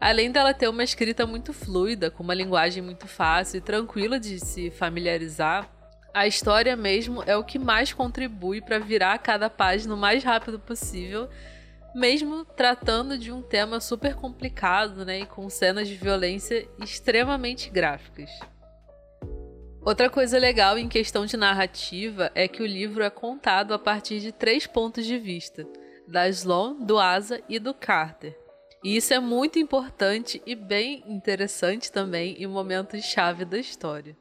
Além 0.00 0.30
dela 0.30 0.54
ter 0.54 0.68
uma 0.68 0.82
escrita 0.82 1.26
muito 1.26 1.52
fluida, 1.52 2.10
com 2.10 2.22
uma 2.22 2.32
linguagem 2.32 2.82
muito 2.82 3.06
fácil 3.06 3.58
e 3.58 3.60
tranquila 3.60 4.18
de 4.18 4.40
se 4.40 4.70
familiarizar, 4.70 5.68
a 6.14 6.26
história 6.26 6.74
mesmo 6.74 7.22
é 7.26 7.36
o 7.36 7.44
que 7.44 7.58
mais 7.58 7.92
contribui 7.92 8.62
para 8.62 8.78
virar 8.78 9.18
cada 9.18 9.50
página 9.50 9.94
o 9.94 9.98
mais 9.98 10.24
rápido 10.24 10.58
possível, 10.58 11.28
mesmo 11.94 12.42
tratando 12.42 13.18
de 13.18 13.30
um 13.30 13.42
tema 13.42 13.80
super 13.80 14.14
complicado, 14.14 15.04
né, 15.04 15.20
e 15.20 15.26
com 15.26 15.50
cenas 15.50 15.88
de 15.88 15.94
violência 15.94 16.66
extremamente 16.80 17.68
gráficas. 17.68 18.30
Outra 19.84 20.08
coisa 20.08 20.38
legal 20.38 20.78
em 20.78 20.88
questão 20.88 21.26
de 21.26 21.36
narrativa 21.36 22.32
é 22.34 22.48
que 22.48 22.62
o 22.62 22.66
livro 22.66 23.02
é 23.02 23.10
contado 23.10 23.74
a 23.74 23.78
partir 23.78 24.18
de 24.18 24.32
três 24.32 24.66
pontos 24.66 25.04
de 25.04 25.18
vista: 25.18 25.66
da 26.08 26.26
Sloan, 26.26 26.76
do 26.76 26.98
Asa 26.98 27.42
e 27.50 27.58
do 27.58 27.74
Carter. 27.74 28.34
E 28.82 28.96
isso 28.96 29.12
é 29.12 29.20
muito 29.20 29.58
importante 29.58 30.40
e 30.46 30.54
bem 30.54 31.04
interessante 31.06 31.92
também 31.92 32.34
em 32.42 32.46
momentos 32.46 33.04
chave 33.04 33.44
da 33.44 33.58
história. 33.58 34.16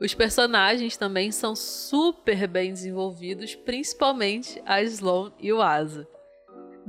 Os 0.00 0.14
personagens 0.14 0.96
também 0.96 1.32
são 1.32 1.56
super 1.56 2.46
bem 2.46 2.72
desenvolvidos, 2.72 3.56
principalmente 3.56 4.62
a 4.64 4.80
Sloan 4.82 5.32
e 5.40 5.52
o 5.52 5.60
Asa. 5.60 6.06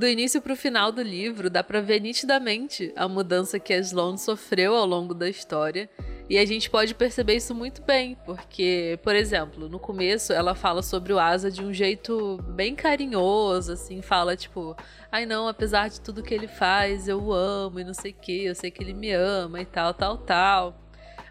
Do 0.01 0.07
início 0.07 0.41
para 0.41 0.53
o 0.53 0.55
final 0.55 0.91
do 0.91 1.03
livro, 1.03 1.47
dá 1.47 1.63
para 1.63 1.79
ver 1.79 2.01
nitidamente 2.01 2.91
a 2.95 3.07
mudança 3.07 3.59
que 3.59 3.71
a 3.71 3.77
Sloan 3.77 4.17
sofreu 4.17 4.75
ao 4.75 4.83
longo 4.83 5.13
da 5.13 5.29
história 5.29 5.87
e 6.27 6.39
a 6.39 6.43
gente 6.43 6.71
pode 6.71 6.95
perceber 6.95 7.35
isso 7.35 7.53
muito 7.53 7.83
bem, 7.83 8.17
porque, 8.25 8.97
por 9.03 9.15
exemplo, 9.15 9.69
no 9.69 9.77
começo 9.77 10.33
ela 10.33 10.55
fala 10.55 10.81
sobre 10.81 11.13
o 11.13 11.19
Asa 11.19 11.51
de 11.51 11.63
um 11.63 11.71
jeito 11.71 12.37
bem 12.47 12.73
carinhoso, 12.73 13.73
assim, 13.73 14.01
fala 14.01 14.35
tipo, 14.35 14.75
ai 15.11 15.27
não, 15.27 15.47
apesar 15.47 15.87
de 15.87 16.01
tudo 16.01 16.23
que 16.23 16.33
ele 16.33 16.47
faz, 16.47 17.07
eu 17.07 17.21
o 17.21 17.31
amo 17.31 17.79
e 17.79 17.83
não 17.83 17.93
sei 17.93 18.09
o 18.09 18.15
que, 18.15 18.45
eu 18.45 18.55
sei 18.55 18.71
que 18.71 18.81
ele 18.81 18.95
me 18.95 19.11
ama 19.11 19.61
e 19.61 19.65
tal, 19.65 19.93
tal, 19.93 20.17
tal. 20.17 20.81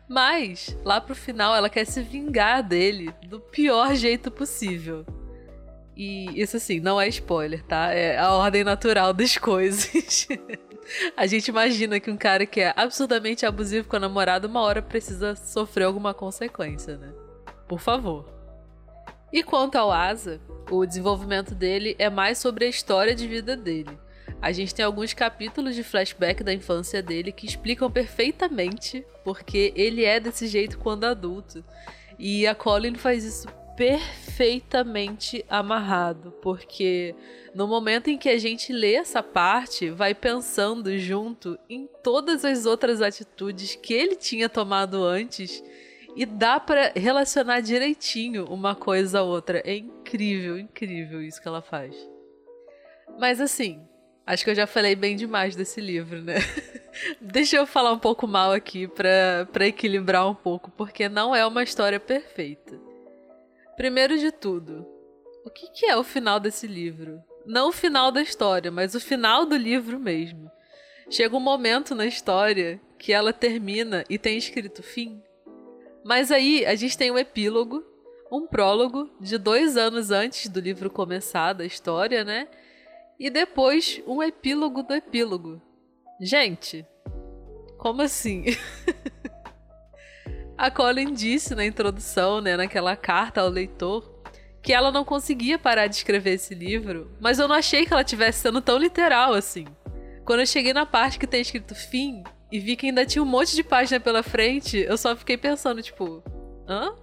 Mas, 0.09 0.79
lá 0.85 1.01
pro 1.01 1.17
final, 1.17 1.57
ela 1.57 1.69
quer 1.69 1.87
se 1.87 2.03
vingar 2.03 2.63
dele 2.63 3.13
do 3.27 3.41
pior 3.41 3.97
jeito 3.97 4.31
possível. 4.31 5.05
E 6.03 6.31
isso, 6.41 6.57
assim, 6.57 6.81
não 6.81 6.99
é 6.99 7.07
spoiler, 7.09 7.63
tá? 7.63 7.93
É 7.93 8.17
a 8.17 8.33
ordem 8.33 8.65
natural 8.65 9.13
das 9.13 9.37
coisas. 9.37 10.27
A 11.15 11.27
gente 11.27 11.49
imagina 11.49 12.01
que 12.01 12.11
um 12.11 12.17
cara 12.17 12.47
que 12.47 12.63
é 12.63 12.73
absurdamente 12.75 13.45
abusivo 13.45 13.87
com 13.87 13.97
a 13.97 14.01
namorada, 14.01 14.49
uma 14.49 14.63
hora 14.63 14.81
precisa 14.81 15.37
sofrer 15.37 15.85
alguma 15.85 16.15
consequência, 16.15 16.97
né? 16.97 17.13
Por 17.69 17.81
favor. 17.81 18.25
E 19.31 19.43
quanto 19.43 19.77
ao 19.77 19.93
Asa, 19.93 20.41
o 20.71 20.87
desenvolvimento 20.87 21.55
dele 21.55 21.95
é 21.99 22.09
mais 22.09 22.39
sobre 22.39 22.65
a 22.65 22.69
história 22.69 23.15
de 23.15 23.29
vida 23.29 23.55
dele. 23.55 23.99
A 24.41 24.53
gente 24.53 24.75
tem 24.75 24.87
alguns 24.87 25.13
capítulos 25.13 25.75
de 25.75 25.83
flashback 25.83 26.43
da 26.43 26.55
infância 26.55 27.03
dele 27.03 27.31
que 27.31 27.45
explicam 27.45 27.91
perfeitamente 27.91 29.05
porque 29.23 29.71
ele 29.77 30.07
é 30.07 30.19
desse 30.19 30.47
jeito 30.47 30.79
quando 30.79 31.05
adulto. 31.05 31.63
E 32.19 32.47
a 32.47 32.55
Colin 32.55 32.95
faz 32.95 33.23
isso 33.23 33.60
perfeitamente 33.81 35.43
amarrado, 35.49 36.33
porque 36.43 37.15
no 37.55 37.67
momento 37.67 38.11
em 38.11 38.19
que 38.19 38.29
a 38.29 38.37
gente 38.37 38.75
lê 38.75 38.97
essa 38.97 39.23
parte, 39.23 39.89
vai 39.89 40.15
pensando 40.15 40.99
junto 40.99 41.59
em 41.67 41.89
todas 42.03 42.45
as 42.45 42.67
outras 42.67 43.01
atitudes 43.01 43.75
que 43.77 43.95
ele 43.95 44.17
tinha 44.17 44.51
tomado 44.51 45.03
antes 45.03 45.65
e 46.15 46.27
dá 46.27 46.61
para 46.61 46.93
relacionar 46.95 47.61
direitinho 47.61 48.45
uma 48.51 48.75
coisa 48.75 49.21
a 49.21 49.23
outra. 49.23 49.63
É 49.65 49.77
incrível, 49.77 50.59
incrível 50.59 51.23
isso 51.23 51.41
que 51.41 51.49
ela 51.49 51.63
faz. 51.63 51.97
Mas 53.19 53.41
assim, 53.41 53.81
acho 54.27 54.45
que 54.45 54.51
eu 54.51 54.55
já 54.55 54.67
falei 54.67 54.95
bem 54.95 55.17
demais 55.17 55.57
desse 55.57 55.81
livro, 55.81 56.21
né? 56.21 56.35
Deixa 57.19 57.57
eu 57.57 57.67
falar 57.67 57.95
um 57.95 57.99
pouco 57.99 58.27
mal 58.27 58.53
aqui 58.53 58.87
para 58.87 59.67
equilibrar 59.67 60.29
um 60.29 60.35
pouco, 60.35 60.71
porque 60.71 61.09
não 61.09 61.35
é 61.35 61.47
uma 61.47 61.63
história 61.63 61.99
perfeita. 61.99 62.90
Primeiro 63.81 64.19
de 64.19 64.31
tudo, 64.31 64.87
o 65.43 65.49
que, 65.49 65.71
que 65.71 65.87
é 65.87 65.97
o 65.97 66.05
final 66.05 66.39
desse 66.39 66.67
livro? 66.67 67.19
Não 67.47 67.71
o 67.71 67.73
final 67.73 68.13
da 68.13 68.21
história, 68.21 68.71
mas 68.71 68.95
o 68.95 69.01
final 69.01 69.47
do 69.47 69.57
livro 69.57 69.99
mesmo. 69.99 70.51
Chega 71.09 71.35
um 71.35 71.41
momento 71.41 71.95
na 71.95 72.05
história 72.05 72.79
que 72.99 73.11
ela 73.11 73.33
termina 73.33 74.05
e 74.11 74.19
tem 74.19 74.37
escrito 74.37 74.83
fim. 74.83 75.23
Mas 76.05 76.31
aí 76.31 76.67
a 76.67 76.75
gente 76.75 76.99
tem 76.99 77.11
um 77.11 77.17
epílogo, 77.17 77.83
um 78.31 78.47
prólogo 78.47 79.09
de 79.19 79.39
dois 79.39 79.79
anos 79.79 80.11
antes 80.11 80.47
do 80.51 80.61
livro 80.61 80.91
começar 80.91 81.55
da 81.55 81.65
história, 81.65 82.23
né? 82.23 82.49
E 83.19 83.31
depois 83.31 84.03
um 84.07 84.23
epílogo 84.23 84.83
do 84.83 84.93
epílogo. 84.93 85.59
Gente, 86.21 86.85
como 87.79 88.03
assim? 88.03 88.45
A 90.61 90.71
Colin 90.71 91.15
disse 91.15 91.55
na 91.55 91.65
introdução, 91.65 92.43
né, 92.43 92.55
naquela 92.55 92.95
carta 92.95 93.41
ao 93.41 93.49
leitor, 93.49 94.21
que 94.61 94.75
ela 94.75 94.93
não 94.93 95.07
conseguia 95.07 95.59
parar 95.59 95.87
de 95.87 95.95
escrever 95.97 96.35
esse 96.35 96.55
livro, 96.55 97.11
mas 97.19 97.39
eu 97.39 97.49
não 97.49 97.55
achei 97.55 97.87
que 97.87 97.95
ela 97.95 98.03
estivesse 98.03 98.41
sendo 98.41 98.61
tão 98.61 98.77
literal 98.77 99.33
assim. 99.33 99.65
Quando 100.23 100.41
eu 100.41 100.47
cheguei 100.47 100.75
na 100.75 100.85
parte 100.85 101.19
que 101.19 101.27
tem 101.27 101.41
escrito 101.41 101.75
fim 101.75 102.23
e 102.53 102.61
vi 102.61 102.77
que 102.77 102.89
ainda 102.89 103.07
tinha 103.07 103.23
um 103.23 103.27
monte 103.27 103.57
de 103.57 103.63
página 103.65 103.99
pela 103.99 104.23
frente, 104.23 104.77
eu 104.77 104.99
só 104.99 105.17
fiquei 105.17 105.39
pensando, 105.39 105.81
tipo, 105.81 106.23
hã? 106.69 106.95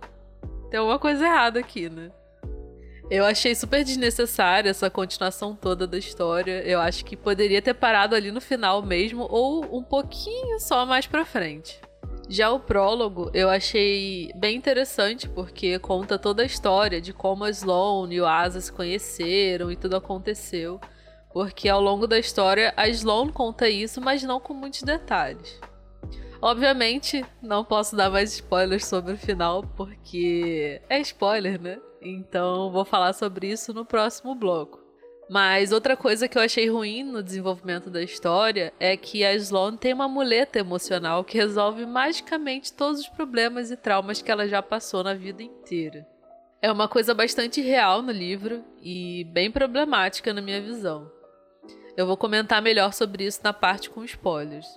Tem 0.70 0.80
alguma 0.80 1.00
coisa 1.00 1.26
errada 1.26 1.60
aqui, 1.60 1.90
né? 1.90 2.12
Eu 3.10 3.26
achei 3.26 3.56
super 3.56 3.84
desnecessária 3.84 4.70
essa 4.70 4.88
continuação 4.88 5.56
toda 5.56 5.88
da 5.88 5.98
história. 5.98 6.62
Eu 6.64 6.80
acho 6.80 7.04
que 7.04 7.18
poderia 7.18 7.60
ter 7.60 7.74
parado 7.74 8.14
ali 8.14 8.32
no 8.32 8.40
final 8.40 8.84
mesmo, 8.84 9.26
ou 9.28 9.76
um 9.76 9.82
pouquinho 9.82 10.60
só 10.60 10.86
mais 10.86 11.08
pra 11.08 11.26
frente. 11.26 11.87
Já 12.30 12.52
o 12.52 12.60
prólogo 12.60 13.32
eu 13.34 13.50
achei 13.50 14.32
bem 14.36 14.58
interessante 14.58 15.30
porque 15.30 15.80
conta 15.80 16.20
toda 16.20 16.44
a 16.44 16.46
história 16.46 17.00
de 17.00 17.14
como 17.14 17.46
a 17.46 17.50
Sloane 17.50 18.16
e 18.16 18.22
o 18.22 18.26
Asa 18.26 18.60
se 18.60 18.72
conheceram 18.72 19.72
e 19.72 19.78
tudo 19.78 19.96
aconteceu. 19.96 20.80
Porque 21.32 21.70
ao 21.70 21.82
longo 21.82 22.06
da 22.06 22.20
história 22.20 22.74
a 22.76 22.88
Sloane 22.90 23.32
conta 23.32 23.70
isso, 23.70 24.02
mas 24.02 24.24
não 24.24 24.40
com 24.40 24.54
muitos 24.54 24.84
detalhes. 24.84 25.60
Obviamente, 26.42 27.26
não 27.42 27.64
posso 27.64 27.96
dar 27.96 28.10
mais 28.10 28.34
spoilers 28.34 28.86
sobre 28.86 29.14
o 29.14 29.18
final, 29.18 29.64
porque 29.76 30.82
é 30.90 31.00
spoiler, 31.00 31.60
né? 31.60 31.80
Então 32.02 32.72
vou 32.72 32.86
falar 32.86 33.14
sobre 33.14 33.48
isso 33.48 33.74
no 33.74 33.86
próximo 33.86 34.36
bloco. 34.36 34.87
Mas 35.30 35.74
outra 35.74 35.98
coisa 35.98 36.28
que 36.28 36.38
eu 36.38 36.42
achei 36.42 36.70
ruim 36.70 37.04
no 37.04 37.22
desenvolvimento 37.22 37.90
da 37.90 38.02
história 38.02 38.74
é 38.80 38.96
que 38.96 39.26
a 39.26 39.34
Sloan 39.36 39.76
tem 39.76 39.94
uma 39.94 40.08
muleta 40.08 40.60
emocional 40.60 41.24
que 41.24 41.38
resolve 41.38 41.86
magicamente 41.86 42.72
todos 42.72 43.02
os 43.02 43.10
problemas 43.10 43.70
e 43.70 43.76
traumas 43.76 44.22
que 44.22 44.32
ela 44.32 44.48
já 44.48 44.62
passou 44.62 45.04
na 45.04 45.14
vida 45.14 45.44
inteira. 45.44 46.08
É 46.62 46.72
uma 46.72 46.88
coisa 46.88 47.14
bastante 47.14 47.62
real 47.62 48.02
no 48.02 48.12
livro 48.12 48.64
e 48.82 49.26
bem 49.26 49.52
problemática 49.52 50.34
na 50.34 50.42
minha 50.42 50.62
visão. 50.62 51.12
Eu 51.96 52.08
vou 52.08 52.16
comentar 52.16 52.62
melhor 52.62 52.94
sobre 52.94 53.26
isso 53.26 53.42
na 53.44 53.52
parte 53.52 53.90
com 53.90 54.04
spoilers. 54.04 54.68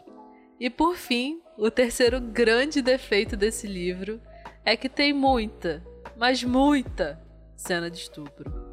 E 0.58 0.68
por 0.68 0.96
fim, 0.96 1.40
o 1.56 1.70
terceiro 1.70 2.20
grande 2.20 2.82
defeito 2.82 3.36
desse 3.36 3.66
livro 3.66 4.20
é 4.64 4.76
que 4.76 4.88
tem 4.88 5.12
muita, 5.12 5.82
mas 6.16 6.42
muita 6.42 7.20
cena 7.56 7.90
de 7.90 7.98
estupro. 7.98 8.69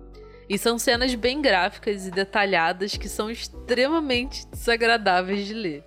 E 0.50 0.58
são 0.58 0.80
cenas 0.80 1.13
bem 1.13 1.42
gráficas 1.42 2.08
e 2.08 2.12
detalhadas 2.12 2.96
que 2.96 3.10
são 3.10 3.30
extremamente 3.30 4.48
desagradáveis 4.48 5.46
de 5.46 5.54
ler. 5.54 5.84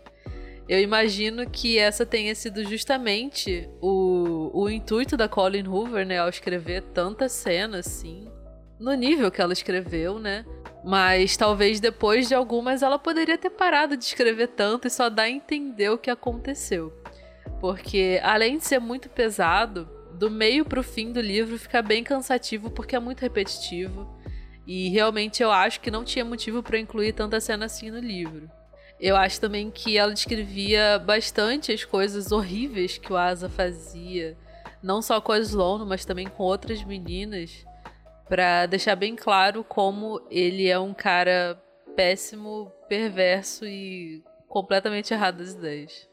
Eu 0.69 0.79
imagino 0.81 1.51
que 1.51 1.79
essa 1.79 2.07
tenha 2.07 2.35
sido 2.35 2.63
justamente 2.65 3.69
o, 3.81 4.51
o 4.55 4.71
intuito 4.71 5.17
da 5.17 5.29
Colin 5.29 5.67
Hoover, 5.67 6.07
né, 6.07 6.19
ao 6.19 6.29
escrever 6.29 6.83
tantas 6.95 7.33
cenas 7.33 7.87
assim, 7.87 8.31
no 8.79 8.95
nível 8.95 9.31
que 9.31 9.41
ela 9.41 9.53
escreveu, 9.53 10.19
né? 10.19 10.45
Mas 10.85 11.37
talvez 11.37 11.81
depois 11.81 12.29
de 12.29 12.35
algumas 12.35 12.83
ela 12.83 12.99
poderia 12.99 13.37
ter 13.37 13.51
parado 13.51 13.97
de 13.97 14.05
escrever 14.05 14.49
tanto 14.49 14.87
e 14.87 14.91
só 14.91 15.11
dar 15.11 15.25
a 15.25 15.31
entender 15.31 15.91
o 15.91 15.99
que 15.99 16.11
aconteceu. 16.11 16.93
Porque 17.61 18.21
além 18.23 18.59
de 18.59 18.65
ser 18.65 18.79
muito 18.79 19.09
pesado, 19.11 19.89
do 20.15 20.31
meio 20.31 20.65
pro 20.65 20.83
fim 20.83 21.13
do 21.13 21.21
livro 21.21 21.59
fica 21.59 21.83
bem 21.83 22.05
cansativo 22.05 22.71
porque 22.71 22.95
é 22.95 23.01
muito 23.01 23.21
repetitivo 23.21 24.20
E 24.73 24.89
realmente 24.89 25.43
eu 25.43 25.51
acho 25.51 25.81
que 25.81 25.91
não 25.91 26.05
tinha 26.05 26.25
motivo 26.25 26.63
para 26.63 26.79
incluir 26.79 27.13
tanta 27.13 27.41
cena 27.41 27.65
assim 27.65 27.91
no 27.91 27.99
livro. 27.99 28.49
Eu 29.01 29.17
acho 29.17 29.41
também 29.41 29.69
que 29.69 29.99
ela 29.99 30.15
descrevia 30.15 30.97
bastante 30.97 31.73
as 31.73 31.85
coisas 31.85 32.31
horríveis 32.31 32.97
que 32.97 33.13
o 33.13 33.17
Asa 33.17 33.49
fazia, 33.49 34.39
não 34.81 35.03
só 35.03 35.21
com 35.21 35.33
a 35.33 35.41
Sloane, 35.41 35.85
mas 35.85 36.05
também 36.05 36.29
com 36.29 36.45
outras 36.45 36.85
meninas, 36.85 37.67
para 38.29 38.67
deixar 38.67 38.95
bem 38.95 39.17
claro 39.17 39.65
como 39.65 40.25
ele 40.31 40.69
é 40.69 40.79
um 40.79 40.95
cara 40.95 41.61
péssimo, 41.97 42.71
perverso 42.89 43.67
e 43.67 44.23
completamente 44.47 45.13
errado 45.13 45.39
das 45.39 45.55
ideias. 45.55 46.09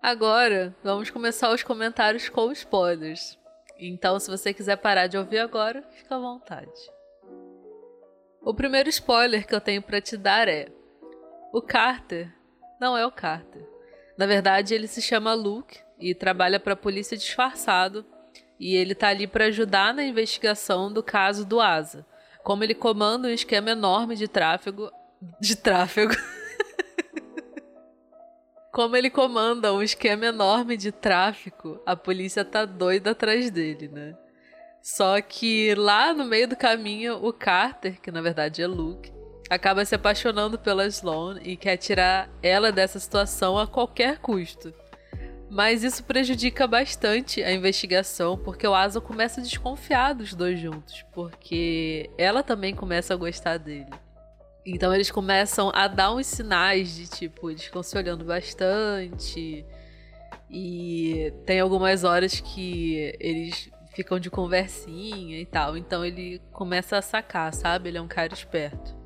Agora, 0.00 0.72
vamos 0.84 1.10
começar 1.10 1.52
os 1.52 1.64
comentários 1.64 2.28
com 2.28 2.52
spoilers. 2.52 3.36
Então, 3.78 4.18
se 4.18 4.30
você 4.30 4.54
quiser 4.54 4.76
parar 4.76 5.06
de 5.06 5.18
ouvir 5.18 5.38
agora, 5.38 5.82
fica 5.92 6.16
à 6.16 6.18
vontade. 6.18 6.70
O 8.40 8.54
primeiro 8.54 8.88
spoiler 8.88 9.46
que 9.46 9.54
eu 9.54 9.60
tenho 9.60 9.82
para 9.82 10.00
te 10.00 10.16
dar 10.16 10.48
é: 10.48 10.68
o 11.52 11.60
Carter 11.60 12.32
não 12.80 12.96
é 12.96 13.04
o 13.04 13.10
Carter. 13.10 13.66
Na 14.16 14.26
verdade, 14.26 14.74
ele 14.74 14.86
se 14.86 15.02
chama 15.02 15.34
Luke 15.34 15.78
e 15.98 16.14
trabalha 16.14 16.58
para 16.58 16.72
a 16.72 16.76
polícia 16.76 17.16
disfarçado, 17.16 18.04
e 18.58 18.74
ele 18.74 18.94
tá 18.94 19.08
ali 19.08 19.26
para 19.26 19.46
ajudar 19.46 19.92
na 19.92 20.04
investigação 20.04 20.92
do 20.92 21.02
caso 21.02 21.44
do 21.44 21.60
Asa. 21.60 22.06
Como 22.42 22.64
ele 22.64 22.74
comanda 22.74 23.28
um 23.28 23.32
esquema 23.32 23.70
enorme 23.70 24.14
de 24.14 24.28
tráfego, 24.28 24.90
de 25.40 25.56
tráfego 25.56 26.14
Como 28.76 28.94
ele 28.94 29.08
comanda 29.08 29.72
um 29.72 29.82
esquema 29.82 30.26
enorme 30.26 30.76
de 30.76 30.92
tráfico, 30.92 31.80
a 31.86 31.96
polícia 31.96 32.44
tá 32.44 32.66
doida 32.66 33.12
atrás 33.12 33.50
dele, 33.50 33.88
né? 33.88 34.14
Só 34.82 35.18
que 35.22 35.74
lá 35.74 36.12
no 36.12 36.26
meio 36.26 36.46
do 36.46 36.54
caminho, 36.54 37.24
o 37.26 37.32
Carter, 37.32 37.98
que 37.98 38.10
na 38.10 38.20
verdade 38.20 38.60
é 38.60 38.66
Luke, 38.66 39.10
acaba 39.48 39.82
se 39.82 39.94
apaixonando 39.94 40.58
pela 40.58 40.86
Sloane 40.86 41.40
e 41.42 41.56
quer 41.56 41.78
tirar 41.78 42.28
ela 42.42 42.70
dessa 42.70 43.00
situação 43.00 43.56
a 43.56 43.66
qualquer 43.66 44.18
custo. 44.18 44.74
Mas 45.48 45.82
isso 45.82 46.04
prejudica 46.04 46.66
bastante 46.66 47.42
a 47.42 47.50
investigação, 47.50 48.36
porque 48.36 48.68
o 48.68 48.74
Asa 48.74 49.00
começa 49.00 49.40
a 49.40 49.42
desconfiar 49.42 50.12
dos 50.12 50.34
dois 50.34 50.60
juntos, 50.60 51.02
porque 51.14 52.10
ela 52.18 52.42
também 52.42 52.74
começa 52.74 53.14
a 53.14 53.16
gostar 53.16 53.56
dele. 53.56 53.88
Então 54.66 54.92
eles 54.92 55.12
começam 55.12 55.70
a 55.72 55.86
dar 55.86 56.12
uns 56.12 56.26
sinais 56.26 56.94
de 56.94 57.06
tipo, 57.08 57.48
eles 57.48 57.62
ficam 57.62 57.84
se 57.84 57.96
olhando 57.96 58.24
bastante. 58.24 59.64
E 60.50 61.32
tem 61.44 61.60
algumas 61.60 62.02
horas 62.02 62.40
que 62.40 63.14
eles 63.20 63.70
ficam 63.94 64.18
de 64.18 64.28
conversinha 64.28 65.40
e 65.40 65.46
tal. 65.46 65.76
Então 65.76 66.04
ele 66.04 66.42
começa 66.52 66.98
a 66.98 67.02
sacar, 67.02 67.54
sabe? 67.54 67.88
Ele 67.88 67.98
é 67.98 68.02
um 68.02 68.08
cara 68.08 68.34
esperto. 68.34 68.96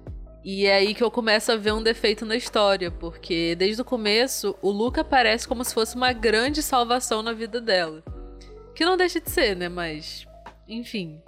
E 0.43 0.65
é 0.65 0.77
aí 0.77 0.95
que 0.95 1.05
eu 1.05 1.11
começo 1.11 1.53
a 1.53 1.57
ver 1.57 1.73
um 1.73 1.83
defeito 1.83 2.25
na 2.25 2.35
história, 2.35 2.91
porque 2.91 3.55
desde 3.55 3.83
o 3.83 3.85
começo 3.85 4.57
o 4.63 4.71
Luca 4.71 5.05
parece 5.05 5.47
como 5.47 5.63
se 5.63 5.75
fosse 5.75 5.95
uma 5.95 6.15
grande 6.15 6.63
salvação 6.63 7.23
na 7.23 7.35
vida 7.35 7.61
dela. 7.61 8.03
Que 8.75 8.85
não 8.85 8.97
deixa 8.97 9.21
de 9.21 9.31
ser, 9.31 9.55
né? 9.55 9.69
Mas, 9.69 10.27
enfim. 10.67 11.21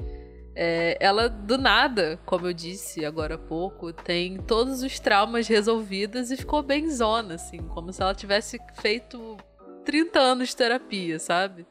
É, 0.55 0.97
ela, 1.01 1.29
do 1.29 1.57
nada, 1.57 2.21
como 2.27 2.47
eu 2.47 2.53
disse 2.53 3.05
agora 3.05 3.37
há 3.37 3.39
pouco, 3.39 3.93
tem 3.93 4.37
todos 4.39 4.83
os 4.83 5.01
traumas 5.01 5.49
resolvidos 5.49 6.31
e 6.31 6.37
ficou 6.37 6.63
bem 6.63 6.91
zona, 6.91 7.35
assim, 7.35 7.59
como 7.69 7.93
se 7.93 8.03
ela 8.03 8.15
tivesse 8.15 8.59
feito 8.81 9.37
30 9.85 10.19
anos 10.21 10.51
de 10.51 10.57
terapia, 10.57 11.19
sabe? 11.19 11.67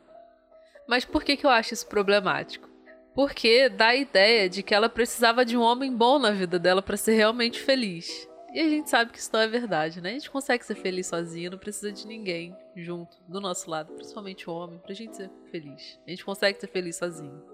Mas 0.87 1.05
por 1.05 1.23
que, 1.23 1.37
que 1.37 1.45
eu 1.45 1.49
acho 1.49 1.73
isso 1.73 1.87
problemático? 1.87 2.69
Porque 3.13 3.69
dá 3.69 3.87
a 3.87 3.95
ideia 3.95 4.49
de 4.49 4.63
que 4.63 4.73
ela 4.73 4.89
precisava 4.89 5.45
de 5.45 5.55
um 5.55 5.61
homem 5.61 5.95
bom 5.95 6.17
na 6.17 6.31
vida 6.31 6.57
dela 6.57 6.81
para 6.81 6.97
ser 6.97 7.13
realmente 7.13 7.59
feliz. 7.59 8.27
E 8.53 8.59
a 8.59 8.67
gente 8.67 8.89
sabe 8.89 9.11
que 9.11 9.19
isso 9.19 9.29
não 9.31 9.39
é 9.39 9.47
verdade, 9.47 10.01
né? 10.01 10.09
A 10.09 10.13
gente 10.13 10.29
consegue 10.29 10.65
ser 10.65 10.75
feliz 10.75 11.07
sozinha, 11.07 11.49
não 11.49 11.57
precisa 11.57 11.91
de 11.91 12.05
ninguém 12.05 12.55
junto, 12.75 13.17
do 13.27 13.39
nosso 13.39 13.69
lado, 13.69 13.93
principalmente 13.93 14.49
o 14.49 14.53
homem, 14.53 14.79
pra 14.79 14.93
gente 14.93 15.15
ser 15.15 15.29
feliz. 15.49 15.99
A 16.05 16.09
gente 16.09 16.25
consegue 16.25 16.59
ser 16.59 16.67
feliz 16.67 16.97
sozinho. 16.97 17.50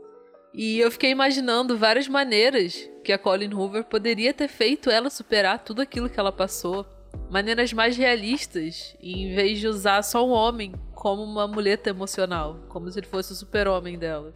E 0.57 0.79
eu 0.79 0.89
fiquei 0.89 1.11
imaginando 1.11 1.77
várias 1.77 2.07
maneiras 2.07 2.89
que 3.03 3.13
a 3.13 3.17
Colin 3.19 3.53
Hoover 3.53 3.83
poderia 3.83 4.33
ter 4.33 4.47
feito 4.47 4.89
ela 4.89 5.07
superar 5.07 5.63
tudo 5.63 5.83
aquilo 5.83 6.09
que 6.09 6.19
ela 6.19 6.31
passou. 6.31 6.83
Maneiras 7.29 7.71
mais 7.71 7.95
realistas, 7.95 8.97
em 8.99 9.35
vez 9.35 9.59
de 9.59 9.67
usar 9.67 10.01
só 10.01 10.27
um 10.27 10.31
homem 10.31 10.73
como 10.95 11.21
uma 11.21 11.47
muleta 11.47 11.91
emocional, 11.91 12.59
como 12.69 12.89
se 12.91 12.99
ele 12.99 13.05
fosse 13.05 13.33
o 13.33 13.35
super-homem 13.35 13.99
dela. 13.99 14.33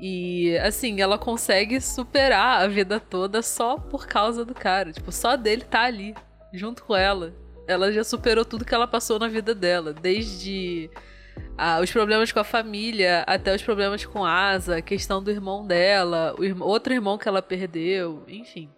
E 0.00 0.56
assim, 0.64 1.02
ela 1.02 1.18
consegue 1.18 1.78
superar 1.78 2.62
a 2.62 2.66
vida 2.66 2.98
toda 2.98 3.42
só 3.42 3.76
por 3.76 4.06
causa 4.06 4.46
do 4.46 4.54
cara. 4.54 4.92
Tipo, 4.92 5.12
só 5.12 5.36
dele 5.36 5.62
tá 5.62 5.82
ali, 5.82 6.14
junto 6.54 6.84
com 6.84 6.96
ela. 6.96 7.34
Ela 7.68 7.92
já 7.92 8.02
superou 8.02 8.46
tudo 8.46 8.64
que 8.64 8.74
ela 8.74 8.86
passou 8.86 9.18
na 9.18 9.28
vida 9.28 9.54
dela, 9.54 9.92
desde 9.92 10.88
ah, 11.62 11.78
os 11.78 11.90
problemas 11.90 12.32
com 12.32 12.40
a 12.40 12.44
família, 12.44 13.22
até 13.26 13.54
os 13.54 13.62
problemas 13.62 14.06
com 14.06 14.24
Asa, 14.24 14.78
a 14.78 14.82
questão 14.82 15.22
do 15.22 15.30
irmão 15.30 15.66
dela, 15.66 16.34
o 16.38 16.64
outro 16.64 16.92
irmão 16.94 17.18
que 17.18 17.28
ela 17.28 17.42
perdeu, 17.42 18.24
enfim. 18.26 18.70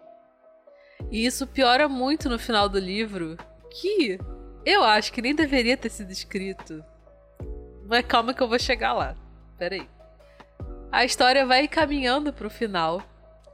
E 1.09 1.25
isso 1.25 1.47
piora 1.47 1.87
muito 1.87 2.27
no 2.29 2.37
final 2.37 2.67
do 2.67 2.77
livro, 2.77 3.37
que 3.71 4.19
eu 4.65 4.83
acho 4.83 5.13
que 5.13 5.21
nem 5.21 5.33
deveria 5.33 5.77
ter 5.77 5.89
sido 5.89 6.11
escrito. 6.11 6.83
Mas 7.85 8.05
calma 8.05 8.33
que 8.33 8.43
eu 8.43 8.49
vou 8.49 8.59
chegar 8.59 8.91
lá. 8.91 9.15
Peraí. 9.57 9.87
A 10.91 11.05
história 11.05 11.45
vai 11.45 11.69
caminhando 11.69 12.33
pro 12.33 12.49
final, 12.49 13.01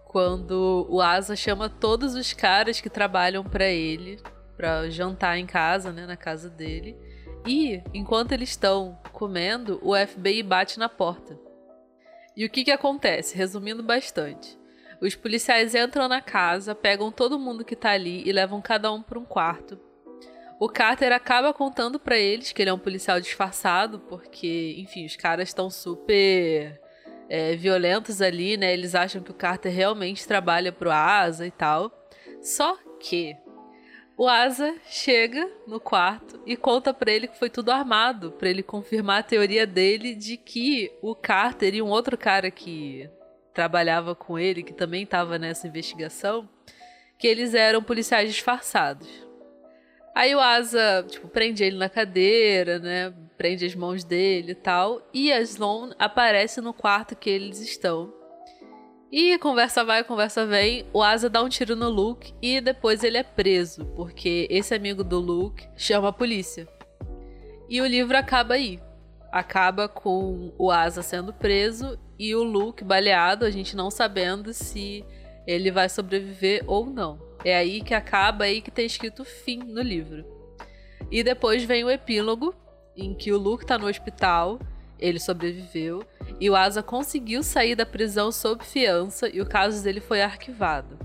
quando 0.05 0.87
o 0.89 0.99
Asa 1.01 1.35
chama 1.35 1.69
todos 1.69 2.15
os 2.15 2.33
caras 2.33 2.81
que 2.81 2.89
trabalham 2.89 3.43
para 3.43 3.65
ele 3.65 4.19
para 4.57 4.89
jantar 4.89 5.37
em 5.37 5.45
casa, 5.45 5.91
né, 5.91 6.07
na 6.07 6.17
casa 6.17 6.49
dele 6.49 6.97
e, 7.45 7.81
enquanto 7.93 8.31
eles 8.31 8.49
estão 8.49 8.97
comendo, 9.11 9.79
o 9.81 9.95
FBI 9.95 10.43
bate 10.43 10.79
na 10.79 10.89
porta. 10.89 11.39
E 12.35 12.45
o 12.45 12.49
que, 12.49 12.63
que 12.63 12.71
acontece? 12.71 13.35
Resumindo 13.35 13.83
bastante. 13.83 14.57
Os 15.01 15.15
policiais 15.15 15.73
entram 15.75 16.07
na 16.07 16.21
casa, 16.21 16.75
pegam 16.75 17.11
todo 17.11 17.39
mundo 17.39 17.63
que 17.63 17.75
tá 17.75 17.91
ali 17.91 18.21
e 18.25 18.31
levam 18.31 18.61
cada 18.61 18.91
um 18.91 19.01
para 19.01 19.19
um 19.19 19.25
quarto. 19.25 19.79
O 20.59 20.67
Carter 20.67 21.13
acaba 21.13 21.53
contando 21.53 21.97
para 21.97 22.17
eles 22.17 22.51
que 22.51 22.61
ele 22.61 22.69
é 22.69 22.73
um 22.73 22.79
policial 22.79 23.19
disfarçado, 23.21 23.99
porque, 23.99 24.75
enfim, 24.77 25.05
os 25.05 25.15
caras 25.15 25.47
estão 25.47 25.69
super 25.69 26.79
é, 27.29 27.55
violentos 27.55 28.21
ali, 28.21 28.57
né? 28.57 28.73
Eles 28.73 28.93
acham 28.93 29.23
que 29.23 29.31
o 29.31 29.33
Carter 29.33 29.71
realmente 29.71 30.27
trabalha 30.27 30.73
pro 30.73 30.91
Asa 30.91 31.47
e 31.47 31.51
tal. 31.51 31.91
Só 32.41 32.77
que 32.99 33.37
o 34.19 34.27
Asa 34.27 34.75
chega 34.89 35.49
no 35.65 35.79
quarto 35.79 36.41
e 36.45 36.57
conta 36.57 36.93
para 36.93 37.09
ele 37.09 37.25
que 37.25 37.39
foi 37.39 37.49
tudo 37.49 37.71
armado, 37.71 38.33
para 38.33 38.49
ele 38.49 38.61
confirmar 38.61 39.21
a 39.21 39.23
teoria 39.23 39.65
dele 39.65 40.13
de 40.13 40.35
que 40.35 40.91
o 41.01 41.15
Carter 41.15 41.73
e 41.73 41.81
um 41.81 41.87
outro 41.87 42.17
cara 42.17 42.51
que 42.51 43.09
trabalhava 43.53 44.13
com 44.13 44.37
ele, 44.37 44.61
que 44.61 44.73
também 44.73 45.03
estava 45.03 45.39
nessa 45.39 45.69
investigação, 45.69 46.49
que 47.17 47.27
eles 47.27 47.53
eram 47.53 47.81
policiais 47.81 48.29
disfarçados. 48.29 49.07
Aí 50.13 50.35
o 50.35 50.39
Asa, 50.41 51.05
tipo, 51.09 51.29
prende 51.29 51.63
ele 51.63 51.77
na 51.77 51.87
cadeira, 51.87 52.77
né? 52.77 53.13
Prende 53.37 53.65
as 53.65 53.73
mãos 53.73 54.03
dele 54.03 54.51
e 54.51 54.55
tal. 54.55 55.01
E 55.13 55.31
a 55.31 55.39
Sloane 55.39 55.95
aparece 55.97 56.59
no 56.59 56.73
quarto 56.73 57.15
que 57.15 57.29
eles 57.29 57.61
estão. 57.61 58.18
E 59.11 59.39
conversa 59.39 59.83
vai, 59.83 60.03
conversa 60.03 60.45
vem, 60.45 60.85
o 60.93 61.01
Asa 61.01 61.27
dá 61.27 61.41
um 61.41 61.49
tiro 61.49 61.75
no 61.75 61.89
Luke 61.89 62.31
e 62.39 62.61
depois 62.61 63.03
ele 63.03 63.17
é 63.17 63.23
preso, 63.23 63.85
porque 63.95 64.47
esse 64.51 64.75
amigo 64.75 65.03
do 65.03 65.19
Luke 65.19 65.67
chama 65.75 66.09
a 66.09 66.13
polícia. 66.13 66.67
E 67.67 67.81
o 67.81 67.87
livro 67.87 68.15
acaba 68.15 68.53
aí. 68.53 68.79
Acaba 69.31 69.87
com 69.87 70.53
o 70.59 70.69
Asa 70.69 71.01
sendo 71.01 71.33
preso 71.33 71.97
e 72.19 72.35
o 72.35 72.43
Luke 72.43 72.83
baleado, 72.83 73.45
a 73.45 73.49
gente 73.49 73.75
não 73.75 73.89
sabendo 73.89 74.53
se 74.53 75.03
ele 75.47 75.71
vai 75.71 75.89
sobreviver 75.89 76.63
ou 76.67 76.85
não. 76.85 77.19
É 77.43 77.55
aí 77.55 77.81
que 77.81 77.95
acaba, 77.95 78.43
aí 78.43 78.61
que 78.61 78.69
tem 78.69 78.85
escrito 78.85 79.25
fim 79.25 79.57
no 79.57 79.81
livro. 79.81 80.23
E 81.09 81.23
depois 81.23 81.63
vem 81.63 81.83
o 81.83 81.89
epílogo, 81.89 82.53
em 82.95 83.15
que 83.15 83.31
o 83.31 83.39
Luke 83.39 83.65
tá 83.65 83.75
no 83.75 83.87
hospital 83.87 84.59
ele 84.99 85.19
sobreviveu 85.19 86.03
e 86.39 86.49
o 86.49 86.55
Asa 86.55 86.83
conseguiu 86.83 87.41
sair 87.41 87.75
da 87.75 87.85
prisão 87.85 88.31
sob 88.31 88.63
fiança 88.63 89.29
e 89.29 89.41
o 89.41 89.45
caso 89.45 89.83
dele 89.83 89.99
foi 89.99 90.21
arquivado. 90.21 90.97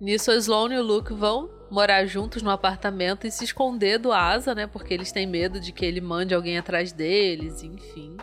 Nisso, 0.00 0.30
a 0.30 0.36
Sloane 0.36 0.74
e 0.74 0.78
o 0.78 0.82
Luke 0.82 1.12
vão 1.12 1.50
morar 1.70 2.06
juntos 2.06 2.42
no 2.42 2.50
apartamento 2.50 3.26
e 3.26 3.30
se 3.30 3.44
esconder 3.44 3.98
do 3.98 4.12
Asa, 4.12 4.54
né? 4.54 4.66
Porque 4.66 4.94
eles 4.94 5.10
têm 5.10 5.26
medo 5.26 5.60
de 5.60 5.72
que 5.72 5.84
ele 5.84 6.00
mande 6.00 6.34
alguém 6.34 6.56
atrás 6.56 6.92
deles, 6.92 7.62
enfim. 7.62 8.16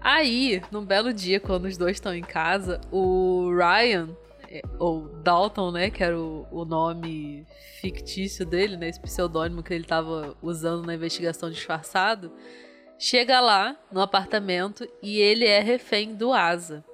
Aí, 0.00 0.60
num 0.72 0.84
belo 0.84 1.12
dia, 1.12 1.38
quando 1.38 1.66
os 1.66 1.76
dois 1.76 1.96
estão 1.96 2.12
em 2.12 2.22
casa, 2.22 2.80
o 2.90 3.50
Ryan, 3.56 4.08
é, 4.50 4.60
ou 4.78 5.08
Dalton, 5.22 5.70
né? 5.70 5.88
Que 5.88 6.02
era 6.02 6.18
o, 6.18 6.46
o 6.50 6.64
nome 6.64 7.46
fictício 7.80 8.44
dele, 8.44 8.76
né? 8.76 8.88
Esse 8.88 9.00
pseudônimo 9.00 9.62
que 9.62 9.72
ele 9.72 9.84
estava 9.84 10.36
usando 10.42 10.84
na 10.84 10.94
investigação 10.94 11.48
disfarçado 11.48 12.32
chega 13.02 13.40
lá 13.40 13.76
no 13.90 14.00
apartamento 14.00 14.88
e 15.02 15.18
ele 15.18 15.44
é 15.44 15.58
refém 15.58 16.14
do 16.14 16.32
Asa. 16.32 16.84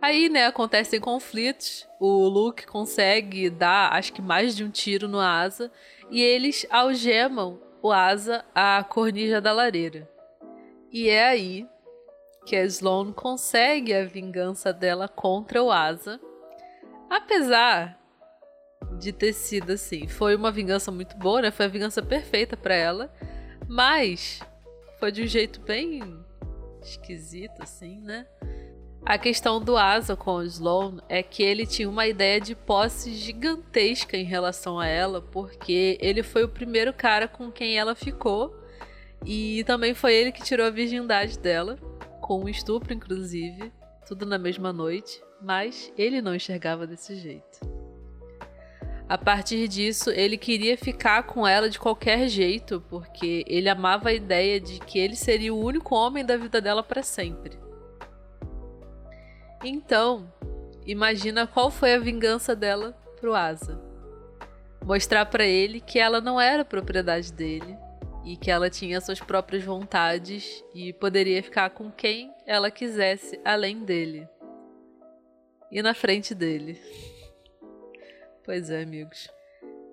Aí, 0.00 0.30
né, 0.30 0.46
acontecem 0.46 0.98
conflitos. 0.98 1.86
O 2.00 2.26
Luke 2.26 2.66
consegue 2.66 3.50
dar, 3.50 3.92
acho 3.92 4.14
que 4.14 4.22
mais 4.22 4.56
de 4.56 4.64
um 4.64 4.70
tiro 4.70 5.06
no 5.06 5.20
Asa 5.20 5.70
e 6.10 6.22
eles 6.22 6.66
algemam 6.70 7.60
o 7.82 7.92
Asa 7.92 8.42
à 8.54 8.82
cornija 8.82 9.42
da 9.42 9.52
lareira. 9.52 10.08
E 10.90 11.10
é 11.10 11.22
aí 11.22 11.68
que 12.46 12.56
a 12.56 12.64
Sloane 12.64 13.12
consegue 13.12 13.92
a 13.92 14.06
vingança 14.06 14.72
dela 14.72 15.06
contra 15.06 15.62
o 15.62 15.70
Asa. 15.70 16.18
Apesar 17.10 18.00
de 18.98 19.12
ter 19.12 19.34
sido 19.34 19.72
assim, 19.72 20.08
foi 20.08 20.34
uma 20.34 20.50
vingança 20.50 20.90
muito 20.90 21.14
boa, 21.18 21.42
né? 21.42 21.50
Foi 21.50 21.66
a 21.66 21.68
vingança 21.68 22.02
perfeita 22.02 22.56
para 22.56 22.74
ela, 22.74 23.12
mas 23.68 24.40
foi 25.00 25.10
de 25.10 25.22
um 25.22 25.26
jeito 25.26 25.60
bem 25.62 26.22
esquisito 26.82 27.62
assim, 27.62 27.98
né? 28.00 28.26
A 29.04 29.16
questão 29.16 29.60
do 29.60 29.78
Asa 29.78 30.14
com 30.14 30.36
o 30.36 30.42
Sloan 30.42 30.98
é 31.08 31.22
que 31.22 31.42
ele 31.42 31.66
tinha 31.66 31.88
uma 31.88 32.06
ideia 32.06 32.38
de 32.38 32.54
posse 32.54 33.14
gigantesca 33.14 34.14
em 34.14 34.24
relação 34.24 34.78
a 34.78 34.86
ela, 34.86 35.22
porque 35.22 35.96
ele 36.02 36.22
foi 36.22 36.44
o 36.44 36.48
primeiro 36.48 36.92
cara 36.92 37.26
com 37.26 37.50
quem 37.50 37.78
ela 37.78 37.94
ficou 37.94 38.54
e 39.24 39.64
também 39.64 39.94
foi 39.94 40.14
ele 40.14 40.30
que 40.30 40.42
tirou 40.42 40.66
a 40.66 40.70
virgindade 40.70 41.38
dela, 41.38 41.76
com 42.20 42.44
um 42.44 42.48
estupro 42.48 42.92
inclusive, 42.92 43.72
tudo 44.06 44.26
na 44.26 44.38
mesma 44.38 44.70
noite, 44.70 45.20
mas 45.40 45.90
ele 45.96 46.20
não 46.20 46.34
enxergava 46.34 46.86
desse 46.86 47.16
jeito. 47.16 47.79
A 49.10 49.18
partir 49.18 49.66
disso, 49.66 50.08
ele 50.10 50.38
queria 50.38 50.78
ficar 50.78 51.24
com 51.24 51.44
ela 51.44 51.68
de 51.68 51.80
qualquer 51.80 52.28
jeito, 52.28 52.80
porque 52.88 53.44
ele 53.48 53.68
amava 53.68 54.10
a 54.10 54.12
ideia 54.12 54.60
de 54.60 54.78
que 54.78 55.00
ele 55.00 55.16
seria 55.16 55.52
o 55.52 55.58
único 55.58 55.96
homem 55.96 56.24
da 56.24 56.36
vida 56.36 56.60
dela 56.60 56.80
para 56.80 57.02
sempre. 57.02 57.58
Então, 59.64 60.32
imagina 60.86 61.44
qual 61.44 61.72
foi 61.72 61.94
a 61.94 61.98
vingança 61.98 62.54
dela 62.54 62.96
pro 63.20 63.34
Asa. 63.34 63.82
Mostrar 64.84 65.26
para 65.26 65.44
ele 65.44 65.80
que 65.80 65.98
ela 65.98 66.20
não 66.20 66.40
era 66.40 66.64
propriedade 66.64 67.32
dele 67.32 67.76
e 68.24 68.36
que 68.36 68.48
ela 68.48 68.70
tinha 68.70 69.00
suas 69.00 69.18
próprias 69.18 69.64
vontades 69.64 70.62
e 70.72 70.92
poderia 70.92 71.42
ficar 71.42 71.70
com 71.70 71.90
quem 71.90 72.32
ela 72.46 72.70
quisesse 72.70 73.40
além 73.44 73.84
dele. 73.84 74.28
E 75.68 75.82
na 75.82 75.94
frente 75.94 76.32
dele. 76.32 76.80
Pois 78.50 78.68
é, 78.68 78.82
amigos. 78.82 79.30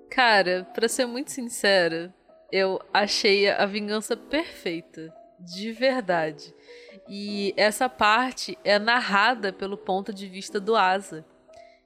Cara, 0.09 0.67
para 0.73 0.87
ser 0.87 1.05
muito 1.05 1.29
sincera, 1.29 2.11
eu 2.51 2.81
achei 2.91 3.47
a 3.47 3.67
vingança 3.67 4.17
perfeita, 4.17 5.13
de 5.39 5.71
verdade. 5.71 6.51
E 7.07 7.53
essa 7.55 7.87
parte 7.87 8.57
é 8.63 8.79
narrada 8.79 9.53
pelo 9.53 9.77
ponto 9.77 10.11
de 10.11 10.25
vista 10.27 10.59
do 10.59 10.75
Asa. 10.75 11.23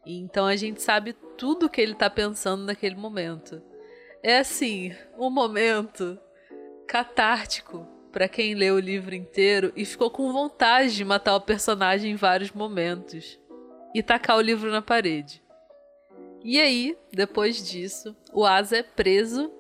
Então 0.06 0.46
a 0.46 0.56
gente 0.56 0.82
sabe 0.82 1.12
tudo 1.38 1.66
o 1.66 1.70
que 1.70 1.82
ele 1.82 1.94
tá 1.94 2.10
pensando 2.10 2.64
naquele 2.64 2.96
momento. 2.96 3.62
É 4.24 4.38
assim, 4.38 4.96
um 5.18 5.30
momento 5.30 6.18
catártico 6.88 7.86
para 8.14 8.30
quem 8.30 8.56
leu 8.56 8.76
o 8.76 8.80
livro 8.80 9.14
inteiro 9.14 9.74
e 9.76 9.84
ficou 9.84 10.10
com 10.10 10.32
vontade 10.32 10.96
de 10.96 11.04
matar 11.04 11.36
o 11.36 11.42
personagem 11.42 12.14
em 12.14 12.16
vários 12.16 12.52
momentos 12.54 13.38
e 13.94 14.02
tacar 14.02 14.38
o 14.38 14.42
livro 14.42 14.72
na 14.72 14.82
parede. 14.82 15.42
E 16.44 16.60
aí, 16.60 16.98
depois 17.14 17.68
disso, 17.70 18.16
o 18.34 18.46
Asa 18.46 18.78
é 18.78 18.84
preso 18.84 19.52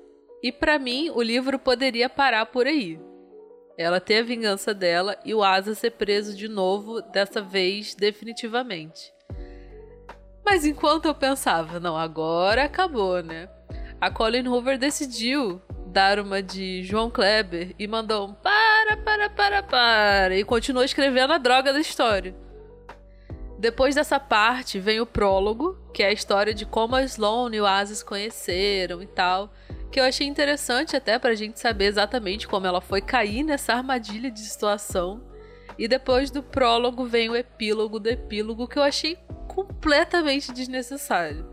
e 0.42 0.52
para 0.52 0.80
mim 0.80 1.12
o 1.12 1.22
livro 1.22 1.60
poderia 1.60 2.10
parar 2.10 2.48
por 2.48 2.66
aí. 2.66 3.00
Ela 3.78 4.00
ter 4.00 4.20
a 4.20 4.24
vingança 4.24 4.74
dela 4.74 5.18
e 5.24 5.34
o 5.34 5.44
Asa 5.44 5.76
ser 5.76 5.92
preso 5.92 6.36
de 6.36 6.48
novo, 6.48 7.02
dessa 7.02 7.42
vez 7.42 7.96
definitivamente. 7.96 9.14
Mas 10.44 10.66
enquanto 10.66 11.06
eu 11.06 11.16
pensava, 11.16 11.80
não, 11.80 11.96
agora 11.96 12.64
acabou, 12.64 13.22
né? 13.22 13.48
A 14.00 14.10
Colin 14.10 14.48
Hoover 14.48 14.78
decidiu 14.78 15.62
dar 15.86 16.20
uma 16.20 16.42
de 16.42 16.84
João 16.84 17.10
Kleber 17.10 17.76
e 17.78 17.88
mandou 17.88 18.28
um 18.28 18.34
para, 18.34 18.98
para, 18.98 19.30
para, 19.30 19.64
para 19.64 20.36
e 20.36 20.44
continuou 20.44 20.84
escrevendo 20.84 21.34
a 21.34 21.38
droga 21.38 21.72
da 21.72 21.80
história. 21.80 22.36
Depois 23.62 23.94
dessa 23.94 24.20
parte 24.20 24.80
vem 24.80 25.00
o 25.00 25.06
prólogo, 25.06 25.78
que 25.94 26.02
é 26.02 26.08
a 26.08 26.12
história 26.12 26.52
de 26.52 26.66
como 26.66 26.96
a 26.96 27.04
Sloane 27.04 27.58
e 27.58 27.62
o 27.62 27.66
Asa 27.68 27.94
se 27.94 28.04
conheceram 28.04 29.04
e 29.04 29.06
tal 29.06 29.54
que 29.92 30.00
eu 30.00 30.04
achei 30.04 30.26
interessante 30.26 30.96
até 30.96 31.20
pra 31.20 31.36
gente 31.36 31.60
saber 31.60 31.86
exatamente 31.86 32.48
como 32.48 32.66
ela 32.66 32.82
foi 32.82 33.02
cair 33.02 33.44
nessa 33.44 33.74
armadilha 33.74 34.32
de 34.32 34.40
situação. 34.40 35.22
E 35.78 35.88
depois 35.88 36.32
do 36.32 36.42
prólogo 36.42 37.06
vem 37.06 37.30
o 37.30 37.36
epílogo 37.36 38.00
do 38.00 38.10
epílogo 38.10 38.68
que 38.68 38.80
eu 38.80 38.84
achei 38.84 39.16
completamente 39.48 40.52
desnecessário. 40.52 41.46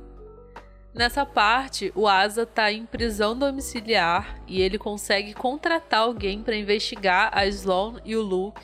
Nessa 0.95 1.27
parte, 1.27 1.93
o 1.95 2.09
Asa 2.09 2.47
tá 2.47 2.73
em 2.73 2.87
prisão 2.87 3.39
domiciliar 3.39 4.41
e 4.47 4.63
ele 4.63 4.79
consegue 4.79 5.35
contratar 5.35 6.01
alguém 6.01 6.43
para 6.43 6.57
investigar 6.57 7.29
a 7.35 7.47
Sloane 7.47 8.01
e 8.03 8.17
o 8.17 8.23
Luke 8.23 8.63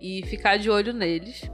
e 0.00 0.22
ficar 0.26 0.58
de 0.58 0.70
olho 0.70 0.92
neles. 0.92 1.50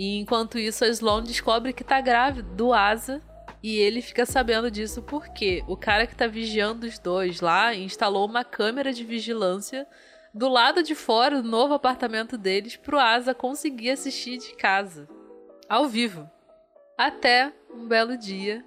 E 0.00 0.16
enquanto 0.16 0.58
isso, 0.58 0.82
a 0.82 0.88
Sloane 0.88 1.26
descobre 1.26 1.74
que 1.74 1.84
tá 1.84 2.00
grávida 2.00 2.48
do 2.54 2.72
Asa 2.72 3.20
e 3.62 3.76
ele 3.76 4.00
fica 4.00 4.24
sabendo 4.24 4.70
disso 4.70 5.02
porque 5.02 5.62
o 5.68 5.76
cara 5.76 6.06
que 6.06 6.16
tá 6.16 6.26
vigiando 6.26 6.86
os 6.86 6.98
dois 6.98 7.42
lá 7.42 7.74
instalou 7.74 8.26
uma 8.26 8.42
câmera 8.42 8.94
de 8.94 9.04
vigilância 9.04 9.86
do 10.32 10.48
lado 10.48 10.82
de 10.82 10.94
fora 10.94 11.42
do 11.42 11.46
novo 11.46 11.74
apartamento 11.74 12.38
deles 12.38 12.76
pro 12.76 12.98
Asa 12.98 13.34
conseguir 13.34 13.90
assistir 13.90 14.38
de 14.38 14.56
casa, 14.56 15.06
ao 15.68 15.86
vivo. 15.86 16.26
Até 16.96 17.52
um 17.70 17.86
belo 17.86 18.16
dia 18.16 18.64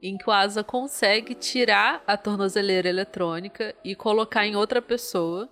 em 0.00 0.16
que 0.16 0.30
o 0.30 0.32
Asa 0.32 0.62
consegue 0.62 1.34
tirar 1.34 2.00
a 2.06 2.16
tornozeleira 2.16 2.88
eletrônica 2.88 3.74
e 3.82 3.96
colocar 3.96 4.46
em 4.46 4.54
outra 4.54 4.80
pessoa. 4.80 5.50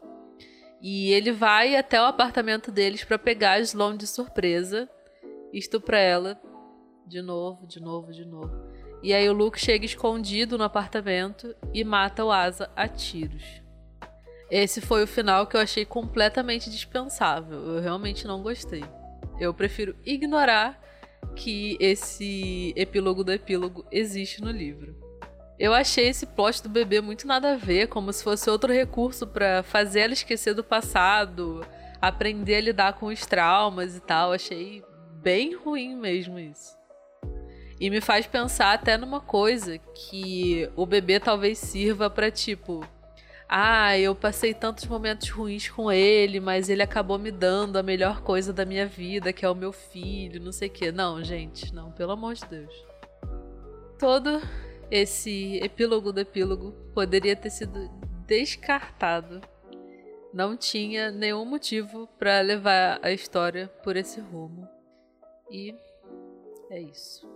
E 0.81 1.11
ele 1.11 1.33
vai 1.33 1.75
até 1.75 2.01
o 2.01 2.05
apartamento 2.05 2.71
deles 2.71 3.03
para 3.03 3.19
pegar 3.19 3.55
a 3.55 3.61
Sloan 3.61 3.97
de 3.97 4.07
surpresa, 4.07 4.89
estupra 5.59 5.99
ela 5.99 6.41
de 7.07 7.21
novo, 7.21 7.67
de 7.67 7.81
novo, 7.81 8.13
de 8.13 8.25
novo. 8.25 8.53
E 9.03 9.13
aí 9.13 9.29
o 9.29 9.33
Luke 9.35 9.61
chega 9.61 9.85
escondido 9.85 10.57
no 10.57 10.65
apartamento 10.65 11.55
e 11.73 11.85
mata 11.85 12.25
o 12.25 12.33
Asa 12.33 12.71
a 12.75 12.89
tiros. 12.89 13.63
Esse 14.51 14.81
foi 14.81 15.03
o 15.03 15.07
final 15.07 15.47
que 15.47 15.57
eu 15.57 15.61
achei 15.61 15.85
completamente 15.85 16.71
dispensável. 16.71 17.59
Eu 17.59 17.83
realmente 17.83 18.27
não 18.27 18.43
gostei. 18.43 18.85
Eu 19.39 19.53
prefiro 19.53 19.97
ignorar 20.05 20.81
que 21.35 21.77
esse 21.81 22.73
epílogo 22.77 23.25
do 23.25 23.33
epílogo 23.33 23.85
existe 23.91 24.41
no 24.41 24.51
livro. 24.51 24.97
Eu 25.59 25.73
achei 25.73 26.09
esse 26.09 26.27
plot 26.27 26.63
do 26.63 26.69
bebê 26.69 27.01
muito 27.01 27.27
nada 27.27 27.53
a 27.53 27.57
ver, 27.57 27.89
como 27.89 28.13
se 28.13 28.25
fosse 28.25 28.49
outro 28.51 28.73
recurso 28.73 29.27
para 29.27 29.63
fazer 29.63 30.01
ela 30.01 30.13
esquecer 30.13 30.55
do 30.55 30.65
passado, 30.65 31.65
aprender 32.01 32.57
a 32.57 32.61
lidar 32.61 32.93
com 32.95 33.07
os 33.07 33.25
traumas 33.25 33.97
e 33.97 34.01
tal. 34.01 34.33
Achei 34.33 34.83
bem 35.25 35.55
ruim 35.55 35.97
mesmo 35.97 36.39
isso. 36.39 36.77
E 37.81 37.91
me 37.91 38.01
faz 38.01 38.27
pensar 38.27 38.75
até 38.75 38.97
numa 38.97 39.21
coisa 39.21 39.79
que 39.79 40.71
o 40.77 40.87
bebê 40.87 41.19
talvez 41.19 41.59
sirva 41.59 42.09
para 42.09 42.31
tipo, 42.31 42.87
ah, 43.49 43.99
eu 43.99 44.15
passei 44.15 44.55
tantos 44.55 44.85
momentos 44.87 45.29
ruins 45.31 45.69
com 45.69 45.91
ele, 45.91 46.39
mas 46.39 46.69
ele 46.69 46.83
acabou 46.83 47.19
me 47.19 47.31
dando 47.31 47.79
a 47.79 47.83
melhor 47.83 48.21
coisa 48.21 48.53
da 48.53 48.65
minha 48.65 48.87
vida, 48.87 49.33
que 49.33 49.45
é 49.45 49.51
o 49.51 49.55
meu 49.55 49.73
filho, 49.73 50.41
não 50.41 50.53
sei 50.53 50.69
o 50.69 50.71
quê. 50.71 50.93
Não, 50.93 51.25
gente, 51.25 51.75
não, 51.75 51.91
pelo 51.91 52.13
amor 52.13 52.35
de 52.35 52.45
Deus. 52.45 52.73
Todo 53.99 54.41
esse 54.91 55.57
epílogo 55.63 56.13
do 56.13 56.21
epílogo 56.21 56.73
poderia 56.95 57.35
ter 57.35 57.51
sido 57.51 57.91
descartado. 58.27 59.41
Não 60.33 60.57
tinha 60.57 61.11
nenhum 61.11 61.45
motivo 61.45 62.09
para 62.19 62.41
levar 62.41 62.99
a 63.03 63.11
história 63.11 63.69
por 63.83 63.97
esse 63.97 64.21
rumo. 64.21 64.69
E 65.51 65.75
é 66.71 66.81
isso. 66.81 67.29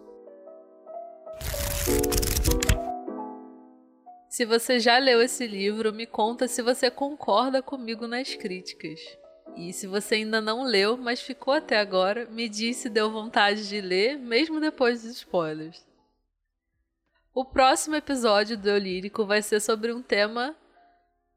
Se 4.29 4.45
você 4.45 4.79
já 4.79 4.99
leu 4.99 5.21
esse 5.21 5.47
livro, 5.47 5.93
me 5.93 6.07
conta 6.07 6.47
se 6.47 6.63
você 6.63 6.91
concorda 6.91 7.63
comigo 7.63 8.07
nas 8.07 8.35
críticas. 8.35 9.01
E 9.57 9.73
se 9.73 9.87
você 9.87 10.17
ainda 10.17 10.41
não 10.41 10.63
leu, 10.63 10.97
mas 10.97 11.21
ficou 11.21 11.55
até 11.55 11.79
agora, 11.79 12.27
me 12.27 12.49
diz 12.49 12.77
se 12.77 12.89
deu 12.89 13.11
vontade 13.11 13.69
de 13.69 13.81
ler, 13.81 14.17
mesmo 14.17 14.61
depois 14.61 15.03
dos 15.03 15.17
spoilers. 15.17 15.85
O 17.35 17.45
próximo 17.45 17.97
episódio 17.97 18.57
do 18.57 18.69
Eu 18.69 18.79
Lírico 18.79 19.25
vai 19.27 19.43
ser 19.43 19.61
sobre 19.61 19.93
um 19.93 20.03
tema 20.03 20.55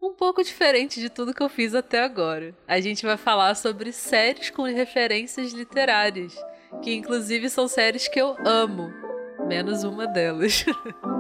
um 0.02 0.14
pouco 0.14 0.44
diferente 0.44 1.00
de 1.00 1.10
tudo 1.10 1.34
que 1.34 1.44
eu 1.44 1.50
fiz 1.50 1.76
até 1.76 2.04
agora. 2.04 2.56
A 2.68 2.80
gente 2.80 3.06
vai 3.06 3.18
falar 3.18 3.56
sobre 3.56 3.92
séries 3.92 4.50
com 4.50 4.64
referências 4.64 5.52
literárias, 5.54 6.36
que 6.82 6.94
inclusive 6.94 7.50
são 7.50 7.68
séries 7.68 8.08
que 8.08 8.20
eu 8.20 8.36
amo 8.46 8.92
menos 9.48 9.84
uma 9.84 10.08
delas. 10.08 10.66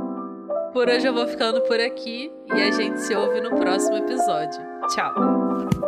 por 0.73 0.87
hoje 0.87 1.07
eu 1.07 1.13
vou 1.13 1.27
ficando 1.27 1.61
por 1.61 1.79
aqui 1.79 2.31
e 2.53 2.61
a 2.61 2.71
gente 2.71 2.99
se 3.01 3.15
ouve 3.15 3.41
no 3.41 3.55
próximo 3.55 3.97
episódio. 3.97 4.61
Tchau! 4.93 5.80